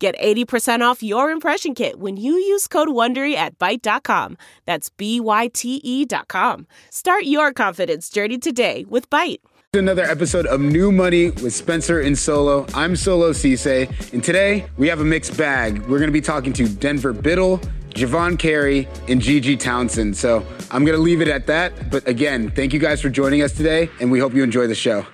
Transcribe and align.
Get 0.00 0.16
80% 0.20 0.80
off 0.80 1.02
your 1.02 1.30
impression 1.30 1.74
kit 1.74 1.98
when 1.98 2.16
you 2.16 2.34
use 2.34 2.68
code 2.68 2.88
WONDERY 2.88 3.34
at 3.34 3.58
Byte.com. 3.58 4.38
That's 4.64 4.90
B-Y-T-E 4.90 6.04
dot 6.04 6.28
com. 6.28 6.68
Start 6.90 7.24
your 7.24 7.52
confidence 7.52 8.08
journey 8.08 8.38
today 8.38 8.84
with 8.88 9.10
Byte. 9.10 9.38
Another 9.74 10.04
episode 10.04 10.46
of 10.46 10.60
New 10.60 10.92
Money 10.92 11.30
with 11.30 11.52
Spencer 11.52 12.00
and 12.00 12.16
Solo. 12.16 12.64
I'm 12.74 12.94
Solo 12.96 13.32
Ceesay, 13.32 14.12
and 14.12 14.22
today 14.22 14.66
we 14.78 14.88
have 14.88 15.00
a 15.00 15.04
mixed 15.04 15.36
bag. 15.36 15.80
We're 15.80 15.98
going 15.98 16.08
to 16.08 16.12
be 16.12 16.20
talking 16.22 16.52
to 16.54 16.68
Denver 16.68 17.12
Biddle, 17.12 17.58
Javon 17.90 18.38
Carey, 18.38 18.88
and 19.08 19.20
Gigi 19.20 19.56
Townson. 19.56 20.14
So 20.14 20.46
I'm 20.70 20.84
going 20.84 20.96
to 20.96 21.02
leave 21.02 21.20
it 21.20 21.28
at 21.28 21.46
that. 21.48 21.90
But 21.90 22.06
again, 22.06 22.50
thank 22.52 22.72
you 22.72 22.78
guys 22.78 23.02
for 23.02 23.10
joining 23.10 23.42
us 23.42 23.52
today, 23.52 23.90
and 24.00 24.12
we 24.12 24.20
hope 24.20 24.32
you 24.32 24.44
enjoy 24.44 24.68
the 24.68 24.74
show. 24.76 25.04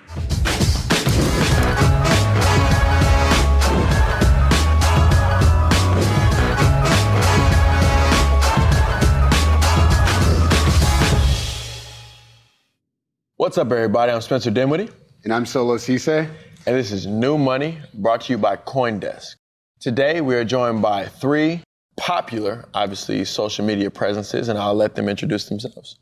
What's 13.44 13.58
up, 13.58 13.70
everybody? 13.72 14.10
I'm 14.10 14.22
Spencer 14.22 14.50
Dinwiddie. 14.50 14.88
And 15.24 15.30
I'm 15.30 15.44
Solo 15.44 15.76
Ceesay. 15.76 16.26
And 16.66 16.74
this 16.74 16.90
is 16.90 17.04
New 17.06 17.36
Money, 17.36 17.78
brought 17.92 18.22
to 18.22 18.32
you 18.32 18.38
by 18.38 18.56
Coindesk. 18.56 19.34
Today, 19.80 20.22
we 20.22 20.34
are 20.34 20.46
joined 20.46 20.80
by 20.80 21.04
three 21.04 21.60
popular, 21.98 22.66
obviously, 22.72 23.22
social 23.26 23.62
media 23.66 23.90
presences, 23.90 24.48
and 24.48 24.58
I'll 24.58 24.74
let 24.74 24.94
them 24.94 25.10
introduce 25.10 25.50
themselves. 25.50 25.98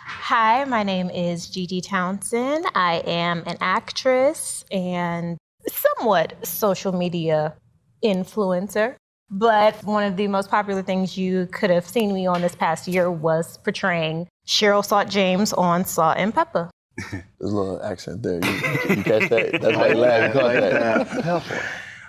Hi, 0.00 0.64
my 0.64 0.82
name 0.82 1.10
is 1.10 1.50
Gigi 1.50 1.82
Townson. 1.82 2.64
I 2.74 3.02
am 3.06 3.42
an 3.46 3.58
actress 3.60 4.64
and 4.70 5.36
somewhat 5.68 6.46
social 6.46 6.92
media 6.92 7.56
influencer. 8.02 8.96
But 9.28 9.84
one 9.84 10.04
of 10.04 10.16
the 10.16 10.28
most 10.28 10.48
popular 10.48 10.80
things 10.80 11.18
you 11.18 11.46
could 11.52 11.68
have 11.68 11.86
seen 11.86 12.14
me 12.14 12.26
on 12.26 12.40
this 12.40 12.54
past 12.54 12.88
year 12.88 13.10
was 13.10 13.58
portraying 13.58 14.28
Cheryl 14.46 14.82
Salt 14.82 15.10
James 15.10 15.52
on 15.52 15.84
Salt-N-Pepa. 15.84 16.70
There's 17.10 17.24
a 17.40 17.46
little 17.46 17.82
accent 17.82 18.22
there. 18.22 18.40
You, 18.42 18.96
you 18.96 19.02
catch 19.02 19.28
that? 19.28 19.50
That's 19.60 19.76
why 19.76 19.88
you 19.88 19.94
laugh. 19.96 20.34
You 20.34 20.40
caught 20.40 20.52
that. 20.54 21.24
Helpful. 21.24 21.58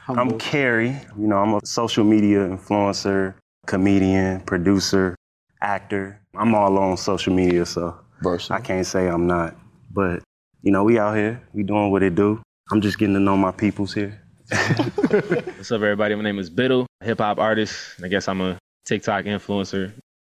I'm 0.07 0.37
Carey. 0.39 1.01
You 1.17 1.27
know, 1.27 1.37
I'm 1.37 1.53
a 1.53 1.65
social 1.65 2.05
media 2.05 2.39
influencer, 2.39 3.33
comedian, 3.65 4.41
producer, 4.41 5.15
actor. 5.61 6.21
I'm 6.35 6.55
all 6.55 6.77
on 6.77 6.95
social 6.95 7.33
media, 7.33 7.65
so 7.65 7.99
Versatile. 8.21 8.57
I 8.57 8.61
can't 8.61 8.85
say 8.85 9.07
I'm 9.09 9.27
not. 9.27 9.55
But, 9.91 10.23
you 10.61 10.71
know, 10.71 10.83
we 10.83 10.97
out 10.97 11.17
here. 11.17 11.41
We 11.53 11.63
doing 11.63 11.91
what 11.91 12.03
it 12.03 12.15
do. 12.15 12.41
I'm 12.71 12.79
just 12.79 12.97
getting 12.97 13.15
to 13.15 13.19
know 13.19 13.35
my 13.35 13.51
peoples 13.51 13.93
here. 13.93 14.21
What's 14.49 15.71
up, 15.71 15.81
everybody? 15.81 16.15
My 16.15 16.23
name 16.23 16.39
is 16.39 16.49
Biddle, 16.49 16.87
hip 17.03 17.17
hop 17.17 17.37
artist. 17.37 17.75
I 18.01 18.07
guess 18.07 18.29
I'm 18.29 18.39
a 18.39 18.57
TikTok 18.85 19.25
influencer. 19.25 19.91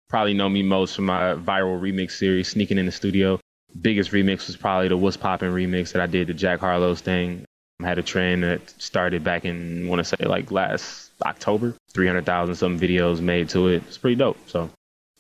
Probably 0.08 0.34
know 0.34 0.48
me 0.48 0.64
most 0.64 0.96
from 0.96 1.06
my 1.06 1.34
viral 1.34 1.82
remix 1.82 2.12
series, 2.12 2.48
Sneaking 2.48 2.78
in 2.78 2.86
the 2.86 2.92
Studio. 2.94 3.40
Biggest 3.82 4.12
remix 4.12 4.48
was 4.48 4.58
probably 4.58 4.88
the 4.88 4.98
What's 4.98 5.18
Poppin' 5.18 5.52
remix 5.54 5.92
that 5.92 6.02
I 6.02 6.08
did, 6.08 6.28
the 6.28 6.34
Jack 6.34 6.60
Harlow's 6.60 7.02
thing. 7.02 7.46
I 7.82 7.86
had 7.86 8.00
a 8.00 8.04
trend 8.04 8.44
that 8.44 8.70
started 8.82 9.24
back 9.24 9.46
in, 9.46 9.86
I 9.86 9.90
want 9.90 10.00
to 10.00 10.04
say, 10.04 10.26
like 10.26 10.52
last 10.52 11.12
October. 11.24 11.76
300,000 11.94 12.56
some 12.56 12.80
videos 12.80 13.20
made 13.20 13.50
to 13.50 13.68
it. 13.68 13.84
It's 13.88 13.98
pretty 13.98 14.16
dope. 14.16 14.38
So, 14.48 14.70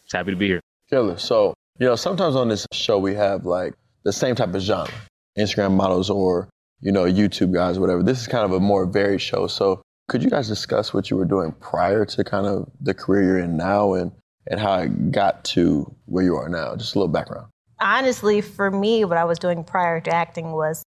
just 0.03 0.13
happy 0.13 0.31
to 0.31 0.37
be 0.37 0.47
here. 0.47 0.61
Killer. 0.89 1.17
So, 1.17 1.53
you 1.79 1.85
know, 1.85 1.95
sometimes 1.95 2.35
on 2.35 2.47
this 2.47 2.65
show 2.71 2.97
we 2.97 3.13
have 3.15 3.45
like 3.45 3.73
the 4.03 4.13
same 4.13 4.35
type 4.35 4.53
of 4.53 4.61
genre 4.61 4.93
Instagram 5.37 5.75
models 5.75 6.09
or, 6.09 6.49
you 6.81 6.91
know, 6.91 7.03
YouTube 7.03 7.53
guys, 7.53 7.77
whatever. 7.77 8.01
This 8.01 8.21
is 8.21 8.27
kind 8.27 8.45
of 8.45 8.53
a 8.53 8.59
more 8.59 8.85
varied 8.85 9.21
show. 9.21 9.47
So, 9.47 9.81
could 10.07 10.23
you 10.23 10.29
guys 10.29 10.47
discuss 10.47 10.93
what 10.93 11.11
you 11.11 11.17
were 11.17 11.25
doing 11.25 11.51
prior 11.59 12.05
to 12.05 12.23
kind 12.23 12.47
of 12.47 12.71
the 12.79 12.93
career 12.93 13.23
you're 13.23 13.39
in 13.39 13.57
now 13.57 13.93
and, 13.93 14.11
and 14.49 14.59
how 14.59 14.79
it 14.79 15.11
got 15.11 15.43
to 15.45 15.93
where 16.05 16.23
you 16.23 16.35
are 16.37 16.49
now? 16.49 16.75
Just 16.75 16.95
a 16.95 16.99
little 16.99 17.11
background. 17.11 17.47
Honestly, 17.79 18.41
for 18.41 18.71
me, 18.71 19.05
what 19.05 19.17
I 19.17 19.25
was 19.25 19.39
doing 19.39 19.63
prior 19.63 19.99
to 20.01 20.11
acting 20.11 20.51
was 20.51 20.83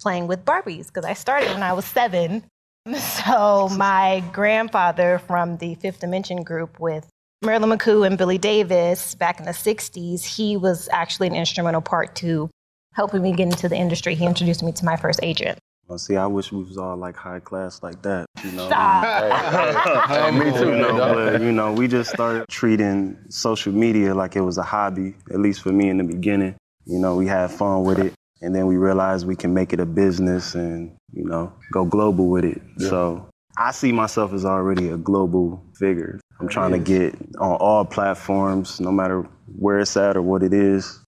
playing 0.00 0.26
with 0.26 0.44
Barbies 0.44 0.88
because 0.88 1.04
I 1.04 1.14
started 1.14 1.50
when 1.50 1.62
I 1.62 1.72
was 1.72 1.84
seven. 1.84 2.44
So, 2.98 3.70
my 3.70 4.22
grandfather 4.34 5.18
from 5.26 5.56
the 5.56 5.74
Fifth 5.76 6.00
Dimension 6.00 6.42
group 6.42 6.78
with 6.78 7.08
Marilyn 7.42 7.70
McCoo 7.70 8.06
and 8.06 8.18
Billy 8.18 8.36
Davis 8.36 9.14
back 9.14 9.38
in 9.38 9.46
the 9.46 9.52
60s, 9.52 10.22
he 10.22 10.58
was 10.58 10.86
actually 10.92 11.28
an 11.28 11.34
instrumental 11.34 11.80
part 11.80 12.14
to 12.16 12.50
helping 12.92 13.22
me 13.22 13.32
get 13.32 13.48
into 13.48 13.70
the 13.70 13.76
industry. 13.76 14.14
He 14.14 14.26
introduced 14.26 14.62
me 14.62 14.72
to 14.72 14.84
my 14.84 14.96
first 14.96 15.20
agent. 15.22 15.58
Well, 15.88 15.98
see, 15.98 16.16
I 16.16 16.26
wish 16.26 16.50
we 16.50 16.62
was 16.62 16.78
all 16.78 16.96
like 16.96 17.14
high 17.14 17.40
class 17.40 17.82
like 17.82 18.00
that. 18.02 18.26
You 18.42 18.52
know, 18.52 18.68
Hey, 20.08 20.30
me 20.30 20.50
too, 20.50 20.70
you 20.70 20.78
know, 20.78 21.14
but 21.14 21.42
you 21.42 21.52
know, 21.52 21.72
we 21.72 21.88
just 21.88 22.10
started 22.10 22.48
treating 22.48 23.18
social 23.28 23.72
media 23.72 24.14
like 24.14 24.34
it 24.34 24.40
was 24.40 24.56
a 24.56 24.62
hobby. 24.62 25.14
At 25.30 25.40
least 25.40 25.62
for 25.62 25.72
me 25.72 25.90
in 25.90 25.98
the 25.98 26.04
beginning, 26.04 26.56
you 26.86 26.98
know, 26.98 27.16
we 27.16 27.26
had 27.26 27.50
fun 27.50 27.84
with 27.84 27.98
it, 27.98 28.14
and 28.40 28.54
then 28.54 28.66
we 28.66 28.76
realized 28.76 29.26
we 29.26 29.36
can 29.36 29.52
make 29.52 29.72
it 29.72 29.80
a 29.80 29.86
business 29.86 30.54
and 30.54 30.96
you 31.12 31.24
know 31.24 31.52
go 31.72 31.84
global 31.84 32.28
with 32.28 32.44
it. 32.44 32.62
So 32.78 33.28
I 33.58 33.70
see 33.72 33.92
myself 33.92 34.32
as 34.32 34.44
already 34.44 34.88
a 34.88 34.96
global 34.96 35.62
figure. 35.78 36.18
I'm 36.40 36.48
trying 36.48 36.72
to 36.72 36.78
get 36.78 37.14
on 37.38 37.56
all 37.56 37.84
platforms, 37.84 38.80
no 38.80 38.90
matter 38.90 39.28
where 39.56 39.78
it's 39.80 39.96
at 39.96 40.16
or 40.16 40.22
what 40.22 40.42
it 40.42 40.52
is, 40.54 41.00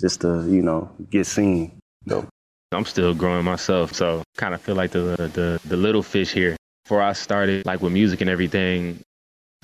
just 0.00 0.20
to 0.22 0.46
you 0.48 0.62
know 0.62 0.90
get 1.10 1.26
seen. 1.26 1.78
I'm 2.72 2.84
still 2.84 3.14
growing 3.14 3.44
myself, 3.44 3.92
so 3.94 4.22
kind 4.36 4.54
of 4.54 4.60
feel 4.60 4.74
like 4.74 4.90
the, 4.90 5.30
the 5.34 5.60
the 5.64 5.76
little 5.76 6.02
fish 6.02 6.32
here. 6.32 6.56
Before 6.84 7.02
I 7.02 7.12
started, 7.12 7.64
like 7.64 7.80
with 7.80 7.92
music 7.92 8.20
and 8.20 8.30
everything, 8.30 9.00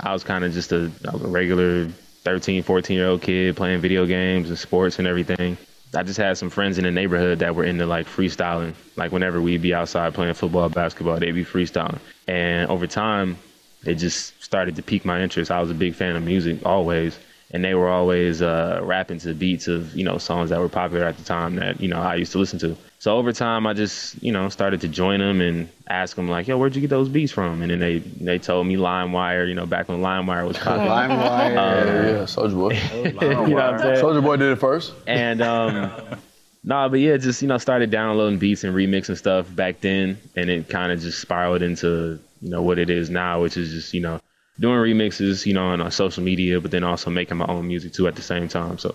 I 0.01 0.13
was 0.13 0.23
kind 0.23 0.45
of 0.45 0.53
just 0.53 0.71
a, 0.73 0.91
a 1.13 1.19
regular 1.19 1.89
13, 2.23 2.63
14 2.63 2.97
year 2.97 3.09
old 3.09 3.23
kid 3.23 3.57
playing 3.57 3.81
video 3.81 4.07
games 4.07 4.49
and 4.49 4.59
sports 4.59 4.99
and 4.99 5.09
everything. 5.09 5.57
I 5.95 6.03
just 6.03 6.19
had 6.19 6.37
some 6.37 6.51
friends 6.51 6.77
in 6.79 6.85
the 6.85 6.91
neighborhood 6.91 7.39
that 7.39 7.55
were 7.55 7.65
into 7.65 7.87
like 7.87 8.07
freestyling. 8.07 8.75
Like 8.97 9.11
whenever 9.11 9.41
we'd 9.41 9.63
be 9.63 9.73
outside 9.73 10.15
playing 10.15 10.35
football, 10.35 10.69
basketball, 10.69 11.19
they'd 11.19 11.33
be 11.33 11.45
freestyling. 11.45 11.99
And 12.27 12.71
over 12.71 12.87
time, 12.87 13.39
it 13.85 13.95
just 13.95 14.41
started 14.43 14.77
to 14.77 14.83
pique 14.83 15.05
my 15.05 15.23
interest. 15.23 15.51
I 15.51 15.61
was 15.61 15.71
a 15.71 15.75
big 15.75 15.95
fan 15.95 16.15
of 16.17 16.23
music 16.23 16.65
always, 16.67 17.19
and 17.51 17.65
they 17.65 17.75
were 17.75 17.89
always 17.89 18.43
uh, 18.43 18.81
rapping 18.83 19.19
to 19.21 19.33
beats 19.35 19.69
of 19.69 19.95
you 19.97 20.05
know 20.05 20.19
songs 20.19 20.51
that 20.51 20.61
were 20.61 20.69
popular 20.69 21.07
at 21.07 21.17
the 21.17 21.25
time 21.25 21.57
that 21.57 21.81
you 21.81 21.89
know 21.89 22.01
I 22.01 22.17
used 22.17 22.33
to 22.33 22.39
listen 22.39 22.59
to. 22.61 22.77
So 22.99 23.17
over 23.17 23.33
time, 23.33 23.67
I 23.67 23.75
just 23.75 24.21
you 24.23 24.33
know 24.33 24.49
started 24.49 24.81
to 24.83 24.89
join 24.89 25.21
them 25.21 25.41
and 25.41 25.69
ask 25.89 26.17
them 26.17 26.29
like, 26.29 26.47
"Yo, 26.47 26.59
where'd 26.59 26.75
you 26.75 26.81
get 26.81 26.91
those 26.91 27.09
beats 27.09 27.33
from?" 27.33 27.63
And 27.63 27.71
then 27.71 27.79
they 27.79 27.99
they 27.99 28.39
told 28.39 28.67
me 28.67 28.77
LimeWire. 28.77 29.49
You 29.49 29.55
know, 29.55 29.67
back 29.67 29.89
when 29.89 30.01
LimeWire 30.01 30.47
was 30.47 30.59
popular. 30.59 30.89
LimeWire. 30.89 31.55
Yeah, 31.55 32.07
yeah, 32.07 32.23
Soulja 32.25 32.55
Boy. 32.55 33.03
you 33.49 33.55
know? 33.55 33.79
Soulja 34.03 34.23
Boy 34.23 34.37
did 34.37 34.53
it 34.53 34.57
first. 34.57 34.93
And 35.07 35.41
um, 35.41 35.93
nah, 36.65 36.89
but 36.89 37.01
yeah, 37.01 37.17
just 37.17 37.41
you 37.41 37.49
know 37.49 37.59
started 37.59 37.91
downloading 37.91 38.39
beats 38.39 38.65
and 38.65 38.75
remixing 38.75 39.17
stuff 39.17 39.55
back 39.55 39.81
then, 39.81 40.19
and 40.37 40.51
it 40.51 40.69
kind 40.69 40.93
of 40.93 41.01
just 41.01 41.21
spiraled 41.21 41.63
into 41.63 42.19
you 42.43 42.51
know 42.51 42.63
what 42.63 42.79
it 42.79 42.91
is 42.91 43.09
now, 43.09 43.41
which 43.41 43.57
is 43.57 43.73
just 43.73 43.95
you 43.95 44.01
know 44.01 44.21
doing 44.61 44.77
remixes, 44.77 45.47
you 45.47 45.55
know, 45.55 45.67
on, 45.67 45.81
on 45.81 45.87
uh, 45.87 45.91
social 45.91 46.23
media, 46.23 46.61
but 46.61 46.71
then 46.71 46.85
also 46.85 47.11
making 47.11 47.37
my 47.37 47.47
own 47.47 47.69
music 47.69 47.93
too 47.93 48.07
at 48.09 48.17
the 48.17 48.23
same 48.23 48.49
time. 48.49 48.79
So 48.79 48.95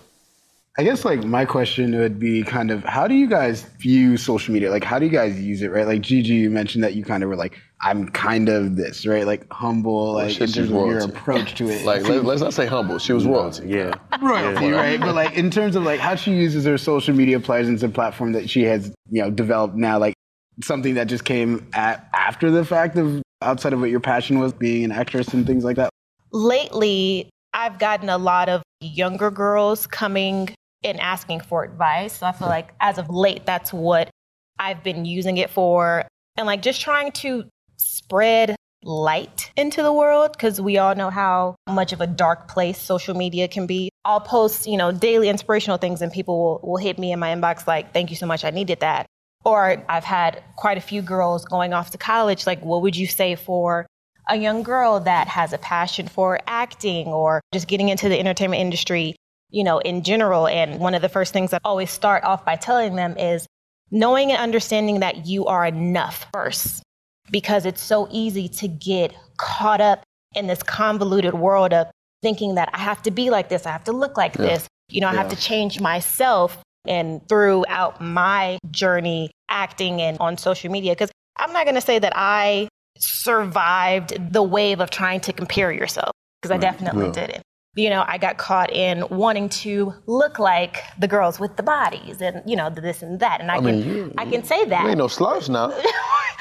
I 0.76 0.82
guess 0.82 1.04
like 1.04 1.22
my 1.22 1.44
question 1.44 1.96
would 1.96 2.18
be 2.18 2.42
kind 2.42 2.72
of 2.72 2.82
how 2.82 3.06
do 3.06 3.14
you 3.14 3.28
guys 3.28 3.62
view 3.78 4.16
social 4.16 4.52
media? 4.52 4.72
Like 4.72 4.82
how 4.82 4.98
do 4.98 5.06
you 5.06 5.12
guys 5.12 5.40
use 5.40 5.62
it, 5.62 5.70
right? 5.70 5.86
Like 5.86 6.00
Gigi, 6.00 6.34
you 6.34 6.50
mentioned 6.50 6.82
that 6.82 6.94
you 6.94 7.04
kind 7.04 7.22
of 7.22 7.28
were 7.28 7.36
like, 7.36 7.56
I'm 7.80 8.08
kind 8.08 8.48
of 8.48 8.74
this, 8.74 9.06
right? 9.06 9.24
Like 9.24 9.46
humble, 9.52 10.14
like 10.14 10.30
shit, 10.30 10.48
in 10.48 10.52
terms 10.52 10.70
of 10.70 10.86
your 10.88 10.98
approach 10.98 11.54
to 11.56 11.68
it. 11.68 11.84
Like 11.84 12.02
let, 12.08 12.24
us 12.26 12.40
not 12.40 12.54
say 12.54 12.66
humble. 12.66 12.98
She 12.98 13.12
was 13.12 13.24
royalty. 13.24 13.68
Yeah. 13.68 13.94
royalty, 14.20 14.70
right? 14.70 14.98
But 14.98 15.14
like 15.14 15.34
in 15.34 15.50
terms 15.50 15.76
of 15.76 15.84
like 15.84 16.00
how 16.00 16.16
she 16.16 16.32
uses 16.32 16.64
her 16.64 16.76
social 16.76 17.14
media 17.14 17.38
presence 17.38 17.84
and 17.84 17.94
platform 17.94 18.32
that 18.32 18.50
she 18.50 18.62
has, 18.64 18.92
you 19.10 19.22
know, 19.22 19.30
developed 19.30 19.76
now, 19.76 19.98
like 19.98 20.14
something 20.62 20.94
that 20.94 21.06
just 21.06 21.24
came 21.24 21.68
at 21.72 22.08
after 22.12 22.50
the 22.50 22.64
fact 22.64 22.96
of 22.96 23.22
outside 23.44 23.72
of 23.72 23.80
what 23.80 23.90
your 23.90 24.00
passion 24.00 24.38
was, 24.38 24.52
being 24.52 24.84
an 24.84 24.92
actress 24.92 25.28
and 25.28 25.46
things 25.46 25.64
like 25.64 25.76
that. 25.76 25.90
lately 26.32 27.30
I've 27.54 27.78
gotten 27.78 28.08
a 28.08 28.18
lot 28.18 28.48
of 28.48 28.62
younger 28.80 29.30
girls 29.30 29.86
coming 29.86 30.50
and 30.82 31.00
asking 31.00 31.40
for 31.40 31.64
advice. 31.64 32.18
So 32.18 32.26
I 32.26 32.32
feel 32.32 32.48
like 32.48 32.74
as 32.80 32.98
of 32.98 33.08
late, 33.08 33.46
that's 33.46 33.72
what 33.72 34.10
I've 34.58 34.82
been 34.82 35.04
using 35.04 35.38
it 35.38 35.50
for. 35.50 36.04
And 36.36 36.46
like 36.46 36.62
just 36.62 36.80
trying 36.80 37.12
to 37.12 37.44
spread 37.76 38.56
light 38.82 39.50
into 39.56 39.82
the 39.82 39.92
world 39.92 40.32
because 40.32 40.60
we 40.60 40.76
all 40.76 40.94
know 40.94 41.10
how 41.10 41.54
much 41.68 41.92
of 41.92 42.00
a 42.00 42.06
dark 42.06 42.48
place 42.48 42.78
social 42.78 43.14
media 43.14 43.48
can 43.48 43.66
be. 43.66 43.88
I'll 44.04 44.20
post, 44.20 44.66
you 44.66 44.76
know, 44.76 44.92
daily 44.92 45.28
inspirational 45.28 45.78
things 45.78 46.02
and 46.02 46.12
people 46.12 46.38
will, 46.38 46.70
will 46.70 46.76
hit 46.76 46.98
me 46.98 47.12
in 47.12 47.18
my 47.18 47.34
inbox 47.34 47.66
like, 47.66 47.94
thank 47.94 48.10
you 48.10 48.16
so 48.16 48.26
much, 48.26 48.44
I 48.44 48.50
needed 48.50 48.80
that. 48.80 49.06
Or 49.44 49.82
I've 49.88 50.04
had 50.04 50.42
quite 50.56 50.78
a 50.78 50.80
few 50.80 51.02
girls 51.02 51.44
going 51.44 51.72
off 51.72 51.90
to 51.90 51.98
college, 51.98 52.46
like, 52.46 52.62
what 52.64 52.82
would 52.82 52.96
you 52.96 53.06
say 53.06 53.34
for 53.36 53.86
a 54.28 54.36
young 54.36 54.62
girl 54.62 55.00
that 55.00 55.28
has 55.28 55.52
a 55.52 55.58
passion 55.58 56.08
for 56.08 56.40
acting 56.46 57.08
or 57.08 57.40
just 57.52 57.68
getting 57.68 57.90
into 57.90 58.08
the 58.08 58.18
entertainment 58.18 58.60
industry, 58.60 59.16
you 59.50 59.62
know, 59.62 59.78
in 59.80 60.02
general. 60.02 60.48
And 60.48 60.80
one 60.80 60.94
of 60.94 61.02
the 61.02 61.10
first 61.10 61.32
things 61.32 61.52
I 61.52 61.58
always 61.62 61.90
start 61.90 62.24
off 62.24 62.44
by 62.44 62.56
telling 62.56 62.96
them 62.96 63.18
is 63.18 63.46
knowing 63.90 64.32
and 64.32 64.40
understanding 64.40 65.00
that 65.00 65.26
you 65.26 65.44
are 65.46 65.66
enough 65.66 66.26
first, 66.32 66.82
because 67.30 67.66
it's 67.66 67.82
so 67.82 68.08
easy 68.10 68.48
to 68.48 68.66
get 68.68 69.14
caught 69.36 69.82
up 69.82 70.02
in 70.34 70.46
this 70.46 70.62
convoluted 70.62 71.34
world 71.34 71.72
of 71.72 71.88
thinking 72.22 72.54
that 72.54 72.70
I 72.72 72.78
have 72.78 73.02
to 73.02 73.10
be 73.10 73.28
like 73.28 73.50
this, 73.50 73.66
I 73.66 73.72
have 73.72 73.84
to 73.84 73.92
look 73.92 74.16
like 74.16 74.32
this, 74.32 74.66
you 74.88 75.02
know, 75.02 75.08
I 75.08 75.14
have 75.14 75.28
to 75.28 75.36
change 75.36 75.80
myself. 75.80 76.62
And 76.86 77.26
throughout 77.28 78.00
my 78.00 78.58
journey 78.70 79.30
acting 79.48 80.00
and 80.02 80.18
on 80.18 80.36
social 80.36 80.70
media, 80.70 80.92
because 80.92 81.10
I'm 81.36 81.52
not 81.52 81.64
going 81.64 81.74
to 81.76 81.80
say 81.80 81.98
that 81.98 82.12
I 82.14 82.68
survived 82.98 84.32
the 84.32 84.42
wave 84.42 84.80
of 84.80 84.90
trying 84.90 85.20
to 85.20 85.32
compare 85.32 85.72
yourself 85.72 86.12
because 86.40 86.50
I 86.50 86.58
definitely 86.58 87.06
Yeah. 87.06 87.12
didn't. 87.12 87.42
You 87.76 87.90
know, 87.90 88.04
I 88.06 88.18
got 88.18 88.36
caught 88.38 88.70
in 88.72 89.04
wanting 89.08 89.48
to 89.64 89.92
look 90.06 90.38
like 90.38 90.84
the 90.98 91.08
girls 91.08 91.40
with 91.40 91.56
the 91.56 91.64
bodies 91.64 92.20
and 92.20 92.40
you 92.48 92.54
know 92.54 92.70
this 92.70 93.02
and 93.02 93.18
that, 93.18 93.40
and 93.40 93.50
I, 93.50 93.54
I 93.54 93.56
can 93.58 93.64
mean, 93.64 93.84
you- 93.88 94.14
I 94.16 94.26
can 94.26 94.44
say 94.44 94.64
that. 94.66 94.82
You 94.84 94.90
ain't 94.90 94.98
no 94.98 95.08
slouch 95.08 95.48
now. 95.48 95.72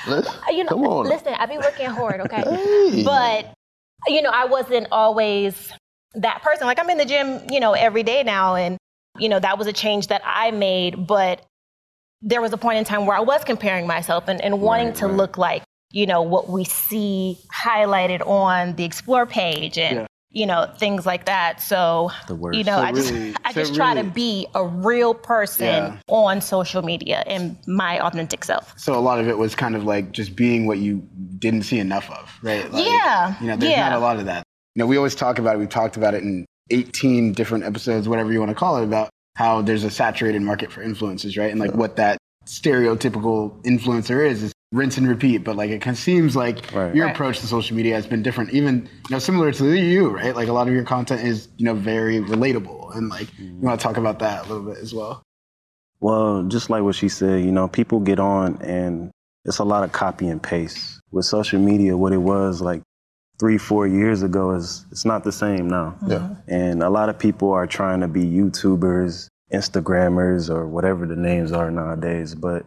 Uh, 0.05 0.21
you 0.51 0.65
know, 0.65 0.69
come 0.71 0.83
on. 0.83 1.07
listen, 1.07 1.33
I 1.33 1.45
be 1.45 1.57
working 1.57 1.89
hard, 1.89 2.19
okay, 2.19 2.43
Hey. 2.91 3.03
but 3.05 3.53
you 4.07 4.21
know, 4.21 4.31
I 4.31 4.43
wasn't 4.43 4.87
always 4.91 5.71
that 6.15 6.41
person. 6.41 6.67
Like 6.67 6.77
I'm 6.77 6.89
in 6.89 6.97
the 6.97 7.05
gym, 7.05 7.39
you 7.49 7.61
know, 7.61 7.71
every 7.71 8.03
day 8.03 8.21
now, 8.21 8.55
and 8.55 8.77
you 9.19 9.29
know 9.29 9.39
that 9.39 9.57
was 9.57 9.67
a 9.67 9.73
change 9.73 10.07
that 10.07 10.21
I 10.25 10.51
made, 10.51 11.07
but 11.07 11.45
there 12.21 12.41
was 12.41 12.53
a 12.53 12.57
point 12.57 12.77
in 12.77 12.83
time 12.85 13.05
where 13.05 13.17
I 13.17 13.21
was 13.21 13.43
comparing 13.43 13.85
myself 13.85 14.27
and, 14.27 14.39
and 14.41 14.61
wanting 14.61 14.87
Right, 14.87 14.95
to 14.97 15.07
right. 15.07 15.15
look 15.15 15.37
like, 15.37 15.63
you 15.91 16.05
know, 16.05 16.21
what 16.21 16.49
we 16.49 16.63
see 16.63 17.37
highlighted 17.53 18.25
on 18.25 18.75
the 18.77 18.85
explore 18.85 19.25
page 19.25 19.77
and, 19.77 19.97
Yeah. 19.99 20.05
you 20.31 20.45
know, 20.45 20.71
things 20.79 21.05
like 21.05 21.25
that. 21.25 21.59
So, 21.61 22.11
you 22.29 22.63
know, 22.63 22.77
So 22.77 22.81
I 22.81 22.91
just, 22.93 23.11
really- 23.11 23.35
I 23.43 23.51
so 23.51 23.59
just 23.61 23.75
try 23.75 23.93
to 23.95 24.05
be 24.05 24.47
a 24.55 24.65
real 24.65 25.13
person 25.13 25.65
Yeah. 25.67 25.97
on 26.07 26.39
social 26.39 26.81
media 26.81 27.23
and 27.27 27.57
my 27.67 27.99
authentic 27.99 28.45
self. 28.45 28.73
So 28.79 28.95
a 28.97 29.01
lot 29.01 29.19
of 29.19 29.27
it 29.27 29.37
was 29.37 29.53
kind 29.53 29.75
of 29.75 29.83
like 29.83 30.13
just 30.13 30.33
being 30.33 30.65
what 30.65 30.77
you 30.79 31.05
didn't 31.39 31.63
see 31.63 31.79
enough 31.79 32.09
of, 32.09 32.31
right? 32.41 32.71
Like, 32.71 32.85
Yeah, 32.85 33.35
You 33.41 33.47
know, 33.47 33.57
there's 33.57 33.73
yeah. 33.73 33.89
not 33.89 33.97
a 33.97 34.01
lot 34.01 34.15
of 34.17 34.25
that. 34.27 34.43
You 34.75 34.79
know, 34.79 34.85
we 34.87 34.95
always 34.95 35.13
talk 35.13 35.39
about 35.39 35.55
it. 35.55 35.59
We've 35.59 35.67
talked 35.69 35.97
about 35.97 36.13
it 36.13 36.23
in 36.23 36.45
18 36.69 37.33
different 37.33 37.63
episodes, 37.63 38.07
whatever 38.07 38.31
you 38.31 38.39
want 38.39 38.49
to 38.49 38.55
call 38.55 38.77
it, 38.77 38.83
about 38.83 39.09
how 39.35 39.61
there's 39.61 39.83
a 39.83 39.89
saturated 39.89 40.41
market 40.41 40.71
for 40.71 40.83
influencers, 40.85 41.37
right? 41.37 41.51
And 41.51 41.59
like 41.59 41.73
what 41.73 41.95
that 41.95 42.17
stereotypical 42.45 43.61
influencer 43.63 44.27
is, 44.27 44.43
is 44.43 44.53
rinse 44.71 44.97
and 44.97 45.07
repeat. 45.07 45.39
But 45.39 45.55
like 45.55 45.69
it 45.69 45.81
kind 45.81 45.95
of 45.95 46.01
seems 46.01 46.35
like 46.35 46.73
Right. 46.73 46.93
your 46.95 47.05
Right. 47.07 47.15
approach 47.15 47.39
to 47.39 47.47
social 47.47 47.75
media 47.75 47.95
has 47.95 48.05
been 48.05 48.21
different, 48.23 48.51
even, 48.51 48.87
you 49.09 49.15
know, 49.15 49.19
similar 49.19 49.51
to 49.53 49.73
you, 49.73 50.09
right? 50.09 50.35
Like 50.35 50.47
a 50.47 50.53
lot 50.53 50.67
of 50.67 50.73
your 50.73 50.83
content 50.83 51.21
is, 51.21 51.47
you 51.57 51.65
know, 51.65 51.73
very 51.73 52.19
relatable. 52.19 52.95
And 52.95 53.09
like, 53.09 53.27
you 53.37 53.45
mm-hmm. 53.45 53.61
want 53.61 53.79
to 53.79 53.83
talk 53.83 53.97
about 53.97 54.19
that 54.19 54.45
a 54.45 54.49
little 54.49 54.63
bit 54.63 54.77
as 54.77 54.93
well? 54.93 55.23
Well, 55.99 56.43
just 56.43 56.69
like 56.69 56.83
what 56.83 56.95
she 56.95 57.09
said, 57.09 57.43
you 57.45 57.51
know, 57.51 57.67
people 57.67 57.99
get 58.01 58.19
on 58.19 58.61
and 58.61 59.11
it's 59.45 59.59
a 59.59 59.63
lot 59.63 59.83
of 59.83 59.91
copy 59.91 60.27
and 60.27 60.41
paste. 60.41 60.99
With 61.11 61.25
social 61.25 61.59
media, 61.59 61.95
what 61.95 62.11
it 62.11 62.17
was 62.17 62.61
like 62.61 62.81
three, 63.43 63.57
four 63.57 63.85
years 63.85 64.23
ago 64.23 64.51
is 64.51 64.85
it's 64.89 65.03
not 65.03 65.25
the 65.25 65.31
same 65.33 65.67
now. 65.67 65.93
Yeah. 66.07 66.19
Mm-hmm. 66.19 66.33
And 66.47 66.81
a 66.81 66.89
lot 66.89 67.09
of 67.09 67.19
people 67.19 67.51
are 67.51 67.67
trying 67.67 67.99
to 67.99 68.07
be 68.07 68.23
YouTubers, 68.23 69.27
Instagrammers, 69.51 70.49
or 70.49 70.65
whatever 70.65 71.05
the 71.05 71.17
names 71.17 71.51
are 71.51 71.69
nowadays. 71.69 72.35
But 72.35 72.63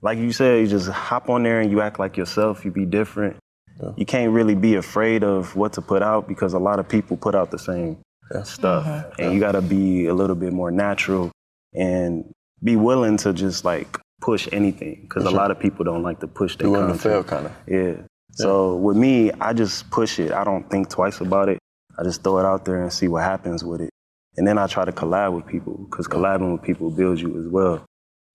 like 0.00 0.16
you 0.16 0.32
said, 0.32 0.60
you 0.60 0.66
just 0.66 0.88
hop 0.88 1.28
on 1.28 1.42
there 1.42 1.60
and 1.60 1.70
you 1.70 1.82
act 1.82 1.98
like 1.98 2.16
yourself, 2.16 2.64
you 2.64 2.70
be 2.70 2.86
different. 2.86 3.36
Yeah. 3.78 3.90
You 3.98 4.06
can't 4.06 4.32
really 4.32 4.54
be 4.54 4.76
afraid 4.76 5.24
of 5.24 5.56
what 5.56 5.74
to 5.74 5.82
put 5.82 6.02
out 6.02 6.26
because 6.26 6.54
a 6.54 6.58
lot 6.58 6.78
of 6.78 6.88
people 6.88 7.18
put 7.18 7.34
out 7.34 7.50
the 7.50 7.58
same 7.58 7.98
stuff. 8.44 8.86
Mm-hmm. 8.86 9.20
And 9.20 9.34
you 9.34 9.40
got 9.40 9.52
to 9.52 9.60
be 9.60 10.06
a 10.06 10.14
little 10.14 10.36
bit 10.36 10.54
more 10.54 10.70
natural 10.70 11.32
and 11.74 12.32
be 12.62 12.76
willing 12.76 13.18
to 13.18 13.34
just 13.34 13.62
like 13.66 13.98
push 14.22 14.48
anything 14.52 15.00
because 15.02 15.26
a 15.26 15.30
lot 15.30 15.50
of 15.50 15.60
people 15.60 15.84
don't 15.84 16.02
like 16.02 16.20
to 16.20 16.26
push 16.26 16.56
their 16.56 16.68
You 16.68 16.72
willing 16.72 16.96
to 16.96 16.98
content. 16.98 17.28
fail, 17.28 17.42
kind 17.42 17.46
of. 17.46 17.52
Yeah. 17.68 18.06
So 18.36 18.76
with 18.76 18.96
me, 18.96 19.30
I 19.40 19.52
just 19.52 19.88
push 19.90 20.18
it. 20.18 20.32
I 20.32 20.44
don't 20.44 20.68
think 20.68 20.90
twice 20.90 21.20
about 21.20 21.48
it. 21.48 21.58
I 21.98 22.02
just 22.02 22.22
throw 22.24 22.38
it 22.38 22.44
out 22.44 22.64
there 22.64 22.82
and 22.82 22.92
see 22.92 23.06
what 23.06 23.22
happens 23.22 23.64
with 23.64 23.80
it. 23.80 23.90
And 24.36 24.46
then 24.46 24.58
I 24.58 24.66
try 24.66 24.84
to 24.84 24.92
collab 24.92 25.34
with 25.34 25.46
people 25.46 25.86
because 25.88 26.08
collabing 26.08 26.52
with 26.52 26.62
people 26.62 26.90
builds 26.90 27.22
you 27.22 27.38
as 27.38 27.46
well. 27.48 27.84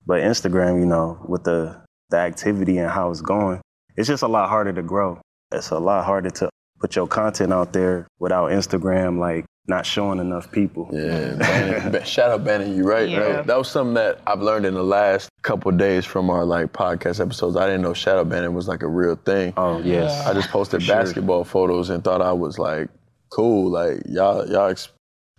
But 0.05 0.21
Instagram, 0.21 0.79
you 0.79 0.85
know, 0.85 1.23
with 1.27 1.43
the 1.43 1.81
the 2.09 2.17
activity 2.17 2.77
and 2.77 2.89
how 2.89 3.11
it's 3.11 3.21
going, 3.21 3.61
it's 3.97 4.07
just 4.07 4.23
a 4.23 4.27
lot 4.27 4.49
harder 4.49 4.71
to 4.73 4.81
grow. 4.81 5.19
It's 5.51 5.71
a 5.71 5.79
lot 5.79 6.05
harder 6.05 6.29
to 6.29 6.49
put 6.79 6.95
your 6.95 7.07
content 7.07 7.51
out 7.51 7.73
there 7.73 8.07
without 8.19 8.51
Instagram 8.51 9.19
like 9.19 9.45
not 9.69 9.85
showing 9.85 10.19
enough 10.19 10.51
people. 10.51 10.89
Yeah, 10.91 11.35
Bannon, 11.35 11.91
Ba- 11.91 12.05
shout 12.05 12.31
out 12.31 12.43
Bannon, 12.43 12.75
you 12.75 12.83
right. 12.83 13.07
Yeah. 13.07 13.19
That, 13.19 13.47
that 13.47 13.57
was 13.57 13.69
something 13.69 13.93
that 13.93 14.19
I've 14.27 14.41
learned 14.41 14.65
in 14.65 14.73
the 14.73 14.83
last 14.83 15.29
couple 15.43 15.71
of 15.71 15.77
days 15.77 16.05
from 16.05 16.29
our 16.29 16.43
like 16.43 16.73
podcast 16.73 17.21
episodes. 17.21 17.55
I 17.55 17.65
didn't 17.65 17.81
know 17.81 17.93
shadow 17.93 18.25
banning 18.25 18.53
was 18.53 18.67
like 18.67 18.81
a 18.81 18.87
real 18.87 19.15
thing. 19.15 19.53
Oh 19.55 19.79
yes. 19.79 20.25
I 20.27 20.33
just 20.33 20.49
posted 20.49 20.83
sure. 20.83 20.95
basketball 20.95 21.43
photos 21.43 21.89
and 21.89 22.03
thought 22.03 22.21
I 22.21 22.33
was 22.33 22.59
like 22.59 22.89
cool. 23.29 23.69
Like 23.69 24.01
y'all, 24.07 24.47
y'all 24.49 24.69
ex- 24.69 24.89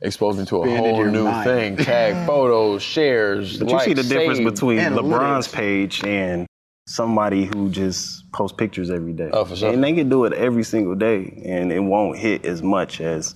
exposed 0.00 0.38
me 0.38 0.46
to 0.46 0.56
a 0.56 0.60
Expanded 0.62 0.94
whole 0.94 1.04
new 1.06 1.24
mind. 1.24 1.44
thing. 1.44 1.76
Tag 1.84 2.26
photos, 2.26 2.82
shares. 2.82 3.58
But 3.58 3.70
you 3.70 3.80
see 3.80 3.94
the 3.94 4.02
difference 4.02 4.38
saved. 4.38 4.50
between 4.54 4.78
analytics. 4.78 5.18
LeBron's 5.18 5.48
page 5.48 6.04
and 6.04 6.46
somebody 6.86 7.44
who 7.44 7.68
just 7.70 8.30
posts 8.32 8.56
pictures 8.56 8.90
every 8.90 9.12
day. 9.12 9.30
Oh, 9.32 9.44
for 9.44 9.54
sure. 9.56 9.72
And 9.72 9.82
they 9.82 9.92
can 9.92 10.08
do 10.08 10.24
it 10.24 10.32
every 10.32 10.64
single 10.64 10.94
day, 10.94 11.42
and 11.44 11.70
it 11.72 11.80
won't 11.80 12.18
hit 12.18 12.44
as 12.44 12.62
much 12.62 13.00
as 13.00 13.34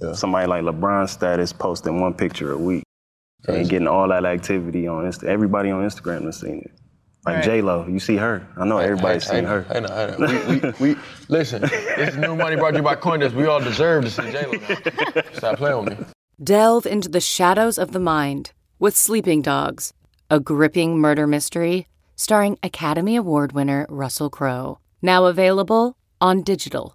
Yeah. 0.00 0.12
somebody 0.14 0.46
like 0.46 0.62
LeBron's 0.62 1.10
status 1.10 1.52
posting 1.52 2.00
one 2.00 2.14
picture 2.14 2.52
a 2.52 2.58
week 2.58 2.84
Crazy. 3.44 3.60
and 3.60 3.68
getting 3.70 3.88
all 3.88 4.08
that 4.08 4.24
activity 4.24 4.86
on 4.88 5.04
Insta. 5.04 5.24
Everybody 5.24 5.70
on 5.70 5.82
Instagram 5.84 6.24
has 6.24 6.40
seen 6.40 6.60
it. 6.64 6.70
Like 7.26 7.36
Right. 7.36 7.44
J 7.44 7.60
Lo, 7.62 7.86
you 7.86 8.00
see 8.00 8.16
her. 8.16 8.46
I 8.56 8.64
know 8.64 8.78
everybody's 8.78 9.24
Hey, 9.28 9.36
seen 9.36 9.44
hey, 9.44 9.50
her. 9.50 9.62
Hey, 9.70 9.80
no, 9.80 9.88
hey, 9.88 10.14
no. 10.18 10.48
We, 10.48 10.58
we, 10.88 10.94
we, 10.94 11.00
listen, 11.28 11.60
this 11.62 12.10
is 12.10 12.16
new 12.16 12.34
money 12.34 12.56
brought 12.56 12.70
to 12.70 12.78
you 12.78 12.82
by 12.82 12.94
Coindesk. 12.96 13.34
We 13.34 13.44
all 13.46 13.60
deserve 13.60 14.04
to 14.04 14.10
see 14.10 14.30
J-Lo. 14.32 15.22
Stop 15.34 15.58
playing 15.58 15.84
with 15.84 15.98
me. 16.00 16.06
Delve 16.42 16.86
into 16.86 17.10
the 17.10 17.20
shadows 17.20 17.76
of 17.76 17.92
the 17.92 18.00
mind 18.00 18.52
with 18.78 18.96
Sleeping 18.96 19.42
Dogs, 19.42 19.92
a 20.30 20.40
gripping 20.40 20.98
murder 20.98 21.26
mystery 21.26 21.86
starring 22.16 22.58
Academy 22.62 23.16
Award 23.16 23.52
winner 23.52 23.86
Russell 23.90 24.30
Crowe. 24.30 24.78
Now 25.02 25.26
available 25.26 25.96
on 26.22 26.42
digital. 26.42 26.94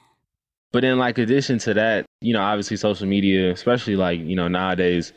But 0.71 0.83
in 0.83 0.97
like 0.97 1.17
addition 1.17 1.57
to 1.59 1.73
that, 1.73 2.05
you 2.21 2.33
know, 2.33 2.41
obviously 2.41 2.77
social 2.77 3.07
media, 3.07 3.51
especially 3.51 3.95
like, 3.95 4.19
you 4.19 4.35
know, 4.35 4.47
nowadays, 4.47 5.13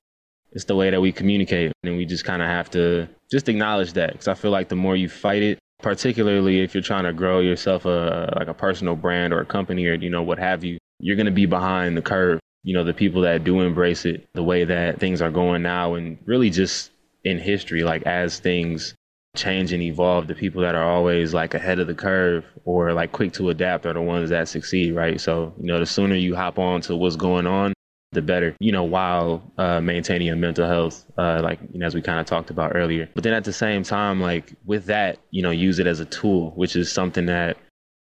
it's 0.53 0.65
the 0.65 0.77
way 0.77 0.91
that 0.91 1.01
we 1.01 1.13
communicate. 1.13 1.73
And 1.83 1.97
we 1.97 2.05
just 2.07 2.25
kind 2.25 2.43
of 2.43 2.49
have 2.49 2.71
to 2.71 3.09
just 3.31 3.49
acknowledge 3.49 3.93
that. 3.95 4.13
Because 4.13 4.29
I 4.29 4.35
feel 4.35 4.51
like 4.51 4.69
the 4.69 4.77
more 4.77 4.97
you 4.97 5.09
fight 5.09 5.43
it, 5.43 5.59
particularly 5.81 6.61
if 6.61 6.75
you're 6.75 6.83
trying 6.83 7.05
to 7.05 7.13
grow 7.13 7.41
yourself 7.41 7.85
a 7.85 8.33
like 8.37 8.49
a 8.49 8.55
personal 8.55 8.97
brand 8.97 9.33
or 9.33 9.41
a 9.41 9.47
company 9.47 9.87
or 9.87 9.95
you 9.95 10.11
know 10.11 10.23
what 10.23 10.39
have 10.39 10.65
you, 10.65 10.79
you're 10.99 11.17
going 11.17 11.27
to 11.27 11.33
be 11.33 11.47
behind 11.47 11.97
the 11.97 12.03
curve. 12.03 12.41
You 12.63 12.75
know, 12.75 12.85
the 12.85 12.95
people 12.95 13.23
that 13.23 13.45
do 13.45 13.61
embrace 13.61 14.07
it, 14.07 14.27
the 14.33 14.43
way 14.43 14.65
that 14.65 14.99
things 14.99 15.21
are 15.21 15.31
going 15.31 15.63
now, 15.63 15.95
and 15.95 16.19
really 16.25 16.49
just 16.51 16.91
in 17.23 17.39
history, 17.39 17.83
like 17.83 18.03
as 18.05 18.39
things 18.39 18.95
change 19.35 19.73
and 19.73 19.83
evolve, 19.83 20.27
the 20.27 20.35
people 20.35 20.63
that 20.63 20.75
are 20.75 20.89
always 20.89 21.35
like 21.35 21.55
ahead 21.55 21.79
of 21.79 21.87
the 21.87 21.95
curve 21.95 22.45
or 22.65 22.93
like 22.93 23.13
quick 23.13 23.33
to 23.35 23.51
adapt 23.51 23.85
are 23.87 23.93
the 23.93 24.01
ones 24.01 24.31
that 24.31 24.49
succeed, 24.49 24.95
right? 24.95 25.21
So, 25.21 25.53
you 25.59 25.67
know, 25.67 25.79
the 25.79 25.87
sooner 25.87 26.15
you 26.15 26.35
hop 26.35 26.59
on 26.59 26.81
to 26.83 26.97
what's 26.97 27.17
going 27.17 27.47
on, 27.47 27.73
the 28.13 28.23
better, 28.23 28.57
you 28.61 28.73
know, 28.73 28.85
while 28.85 29.43
uh, 29.59 29.81
maintaining 29.81 30.29
your 30.29 30.37
mental 30.37 30.67
health, 30.67 31.05
uh, 31.19 31.41
like, 31.43 31.59
you 31.73 31.81
know, 31.81 31.87
as 31.87 31.95
we 31.95 32.03
kind 32.03 32.21
of 32.21 32.27
talked 32.27 32.51
about 32.51 32.77
earlier. 32.77 33.09
But 33.15 33.25
then 33.25 33.33
at 33.33 33.45
the 33.45 33.53
same 33.53 33.83
time, 33.83 34.21
like 34.21 34.55
with 34.65 34.87
that, 34.87 35.19
you 35.31 35.43
know, 35.43 35.51
use 35.51 35.79
it 35.79 35.87
as 35.87 36.01
a 36.01 36.05
tool, 36.05 36.53
which 36.53 36.77
is 36.77 36.91
something 36.91 37.27
that 37.27 37.57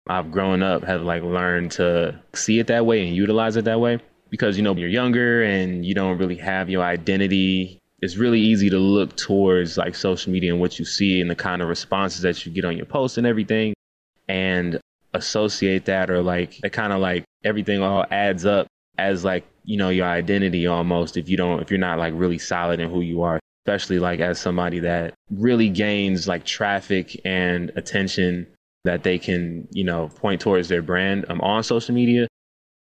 I've 0.08 0.32
grown 0.32 0.62
up, 0.62 0.82
have 0.84 1.02
like 1.02 1.22
learned 1.22 1.70
to 1.72 2.20
see 2.34 2.58
it 2.58 2.66
that 2.66 2.86
way 2.86 3.06
and 3.06 3.14
utilize 3.14 3.56
it 3.56 3.64
that 3.66 3.80
way. 3.80 4.00
Because, 4.30 4.56
you 4.56 4.62
know, 4.62 4.76
you're 4.76 4.88
younger 4.88 5.42
and 5.42 5.84
you 5.84 5.92
don't 5.92 6.18
really 6.18 6.36
have 6.36 6.70
your 6.70 6.84
identity. 6.84 7.79
It's 8.02 8.16
really 8.16 8.40
easy 8.40 8.70
to 8.70 8.78
look 8.78 9.16
towards 9.16 9.76
like 9.76 9.94
social 9.94 10.32
media 10.32 10.52
and 10.52 10.60
what 10.60 10.78
you 10.78 10.84
see 10.84 11.20
and 11.20 11.30
the 11.30 11.34
kind 11.34 11.60
of 11.60 11.68
responses 11.68 12.22
that 12.22 12.44
you 12.44 12.52
get 12.52 12.64
on 12.64 12.76
your 12.76 12.86
posts 12.86 13.18
and 13.18 13.26
everything 13.26 13.74
and 14.28 14.80
associate 15.12 15.84
that 15.86 16.10
or 16.10 16.22
like 16.22 16.62
it 16.64 16.72
kind 16.72 16.92
of 16.92 17.00
like 17.00 17.24
everything 17.44 17.82
all 17.82 18.06
adds 18.10 18.46
up 18.46 18.66
as 18.96 19.24
like 19.24 19.44
you 19.64 19.76
know 19.76 19.88
your 19.88 20.06
identity 20.06 20.66
almost 20.66 21.16
if 21.16 21.28
you 21.28 21.36
don't 21.36 21.60
if 21.60 21.70
you're 21.70 21.80
not 21.80 21.98
like 21.98 22.14
really 22.16 22.38
solid 22.38 22.78
in 22.78 22.88
who 22.88 23.00
you 23.00 23.22
are 23.22 23.40
especially 23.66 23.98
like 23.98 24.20
as 24.20 24.38
somebody 24.38 24.78
that 24.78 25.14
really 25.30 25.68
gains 25.68 26.26
like 26.26 26.44
traffic 26.44 27.20
and 27.24 27.70
attention 27.76 28.46
that 28.84 29.02
they 29.02 29.18
can 29.18 29.68
you 29.70 29.84
know 29.84 30.08
point 30.16 30.40
towards 30.40 30.68
their 30.68 30.82
brand 30.82 31.24
um, 31.28 31.40
on 31.40 31.62
social 31.62 31.94
media. 31.94 32.22